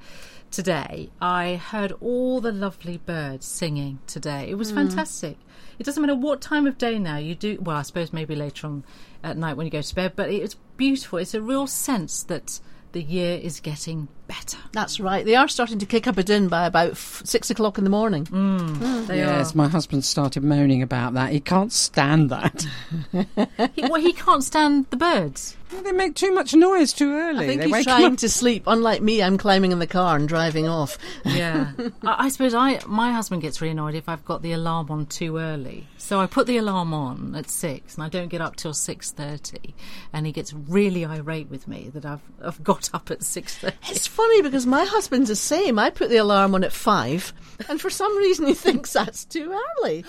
[0.53, 4.49] today, I heard all the lovely birds singing today.
[4.49, 4.75] It was Mm.
[4.77, 5.39] fantastic.
[5.79, 7.59] It doesn't matter what time of day now you do.
[7.61, 8.85] Well, I suppose maybe later on
[9.25, 11.19] at night when you go to bed, but it's beautiful.
[11.19, 12.61] It's a real sense that
[12.93, 14.59] the year is getting better.
[14.73, 15.25] That's right.
[15.25, 17.91] They are starting to kick up a din by about f- six o'clock in the
[17.91, 18.25] morning.
[18.27, 18.59] Hmm.
[18.75, 19.07] Hmm.
[19.07, 19.57] They yes, are.
[19.59, 21.33] my husband started moaning about that.
[21.33, 22.67] He can't stand that.
[23.75, 25.57] He, well, he can't stand the birds.
[25.85, 27.45] they make too much noise too early.
[27.45, 28.19] I think they he's trying up.
[28.19, 28.65] to sleep.
[28.67, 30.99] Unlike me, I'm climbing in the car and driving off.
[31.25, 31.73] Yeah,
[32.03, 35.07] I, I suppose I my husband gets really annoyed if I've got the alarm on
[35.07, 35.87] too early.
[35.99, 39.11] So I put the alarm on at six, and I don't get up till six
[39.13, 39.75] thirty,
[40.13, 43.77] and he gets really irate with me that I've I've got up at six thirty.
[43.89, 45.79] It's funny because my husband's the same.
[45.81, 47.33] I put the alarm on at five,
[47.69, 50.05] and for some reason he thinks that's too early.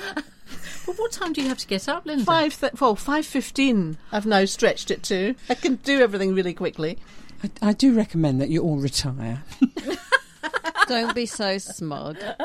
[0.86, 2.24] But what time do you have to get up, Linda?
[2.24, 3.98] Five, th- well, five fifteen.
[4.12, 5.34] I've now stretched it to.
[5.50, 7.00] I can do everything really quickly.
[7.44, 9.42] I, I do recommend that you all retire.
[10.88, 12.18] Don't be so smug.
[12.22, 12.40] More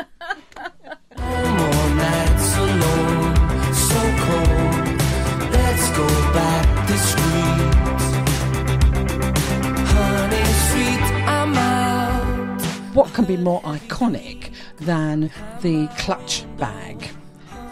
[1.19, 5.53] nights alone, so cold.
[5.53, 7.28] Let's go back the streets.
[12.99, 15.31] What can be more iconic than
[15.61, 17.09] the clutch bag.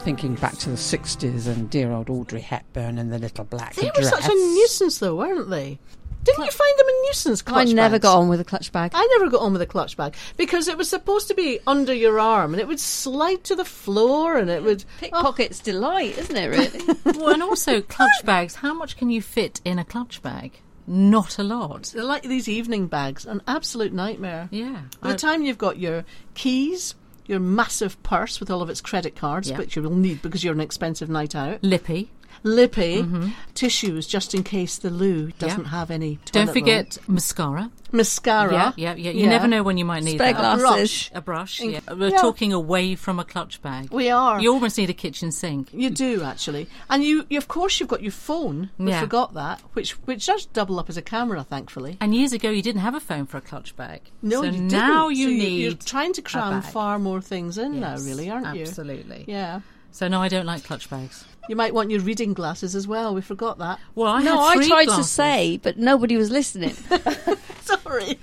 [0.02, 3.88] Thinking back to the 60s and dear old Audrey Hepburn and the little black They
[3.88, 4.12] dress.
[4.12, 5.80] were such a nuisance, though, weren't they?
[6.22, 7.42] Didn't you find them a nuisance?
[7.44, 8.02] I never bags?
[8.04, 8.92] got on with a clutch bag.
[8.94, 11.92] I never got on with a clutch bag because it was supposed to be under
[11.92, 15.64] your arm and it would slide to the floor and it would Pickpocket's oh.
[15.64, 16.46] delight, isn't it?
[16.46, 16.98] Really?
[17.18, 18.54] well, and also clutch bags.
[18.54, 20.60] How much can you fit in a clutch bag?
[20.86, 21.90] Not a lot.
[21.94, 24.48] They're like these evening bags, an absolute nightmare.
[24.50, 24.82] Yeah.
[25.00, 26.94] By the time you've got your keys,
[27.26, 29.58] your massive purse with all of its credit cards, Yeah.
[29.58, 32.10] which you will need because you're an expensive night out, Lippy.
[32.42, 33.32] Lippy, Mhm.
[33.54, 35.70] tissues just in case the loo doesn't Yeah.
[35.70, 36.18] have any.
[36.32, 36.52] Don't toilet roll.
[36.54, 37.70] forget mascara.
[37.92, 38.74] mascara.
[38.76, 39.10] Yeah, yeah, yeah.
[39.12, 40.58] You never know when you might need Spare that.
[40.58, 41.10] glasses.
[41.14, 41.60] A brush.
[41.60, 41.60] A brush.
[41.60, 41.80] Yeah.
[41.96, 42.20] We're Yeah.
[42.20, 43.88] talking away from a clutch bag.
[43.90, 44.40] We are.
[44.40, 45.68] You almost need a kitchen sink.
[45.72, 48.70] You do actually, and you, you of course you've got your phone.
[48.78, 49.00] We Yeah.
[49.00, 51.96] forgot that, which which does double up as a camera, thankfully.
[52.00, 54.02] And years ago, you didn't have a phone for a clutch bag.
[54.22, 54.72] No, so you didn't.
[54.72, 55.62] now you So need.
[55.62, 58.62] You're trying to cram far more things in now, really, aren't you?
[58.62, 59.24] Absolutely.
[59.26, 59.60] Yeah.
[59.92, 61.24] So no, I don't like clutch bags.
[61.48, 63.14] You might want your reading glasses as well.
[63.14, 63.78] We forgot that.
[63.94, 66.74] Well, I no, had I three tried to say, but nobody was listening.
[67.62, 68.18] Sorry.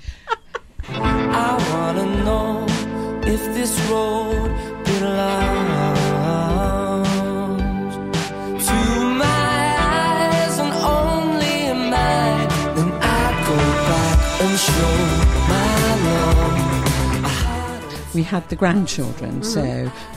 [0.90, 2.66] I wanna know
[3.26, 5.93] if this road belongs
[18.14, 19.46] we had the grandchildren, Mm.
[19.46, 19.64] so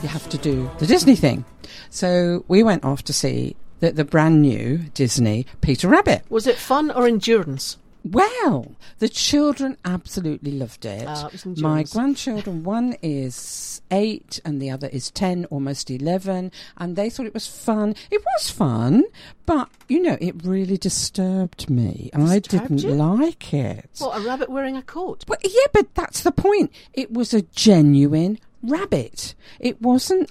[0.01, 1.45] you have to do the Disney thing.
[1.89, 6.23] So we went off to see the, the brand new Disney Peter Rabbit.
[6.29, 7.77] Was it fun or endurance?
[8.11, 11.05] Well, the children absolutely loved it.
[11.07, 16.95] Ah, it My grandchildren, one is eight and the other is 10, almost 11, and
[16.95, 17.95] they thought it was fun.
[18.11, 19.03] It was fun,
[19.45, 22.09] but, you know, it really disturbed me.
[22.13, 22.91] I didn't you?
[22.91, 23.89] like it.
[23.99, 25.25] What, a rabbit wearing a coat?
[25.27, 26.71] Well, yeah, but that's the point.
[26.93, 29.35] It was a genuine rabbit.
[29.59, 30.29] It wasn't.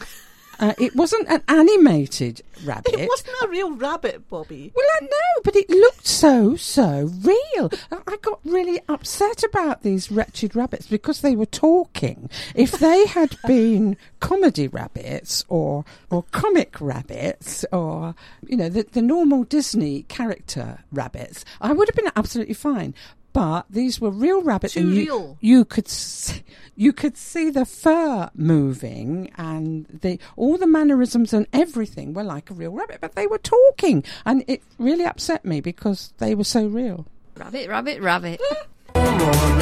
[0.59, 2.95] Uh, it wasn't an animated rabbit.
[2.95, 4.73] It wasn't a real rabbit, Bobby.
[4.75, 7.71] Well, I know, but it looked so, so real.
[7.93, 12.31] I- I got really upset about these wretched rabbits because they were talking.
[12.55, 18.15] If they had been comedy rabbits or or comic rabbits or
[18.47, 22.95] you know the, the normal Disney character rabbits, I would have been absolutely fine.
[23.37, 25.37] But these were real rabbits, Too and you, real.
[25.43, 26.41] you could s-
[26.75, 32.51] you could see the fur moving, and the all the mannerisms and everything were like
[32.51, 32.99] a real rabbit.
[33.03, 37.07] But they were talking, and it really upset me because they were so real.
[37.37, 38.41] rabbit, rabbit, rabbit.
[38.95, 39.57] More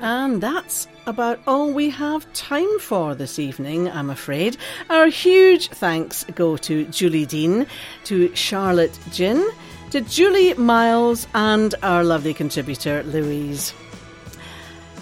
[0.00, 4.56] And that's about all we have time for this evening, I'm afraid.
[4.88, 7.66] Our huge thanks go to Julie Deane,
[8.04, 9.46] to Charlotte Gin,
[9.90, 13.74] to Julie Miles, and our lovely contributor, Louise.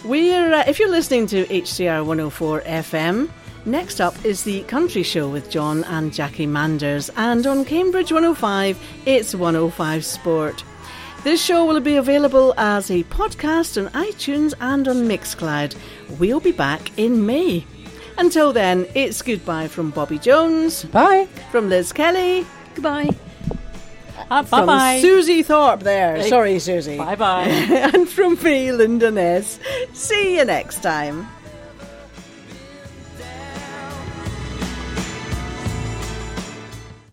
[0.05, 3.31] We're, uh, if you're listening to HCR 104 FM,
[3.67, 8.77] next up is the Country Show with John and Jackie Manders, and on Cambridge 105,
[9.07, 10.65] it's 105 Sport.
[11.25, 15.77] This show will be available as a podcast on iTunes and on Mixcloud.
[16.19, 17.67] We'll be back in May.
[18.17, 20.85] Until then, it's goodbye from Bobby Jones.
[20.85, 21.27] Bye.
[21.51, 22.47] From Liz Kelly.
[22.75, 23.11] Goodbye.
[24.31, 25.01] Uh, bye-bye.
[25.03, 26.23] Suzie Thorpe there.
[26.25, 26.99] Sorry, Suzie.
[26.99, 27.45] Bye-bye.
[27.95, 29.59] and from me, Linda Ness.
[29.93, 31.27] See you next time.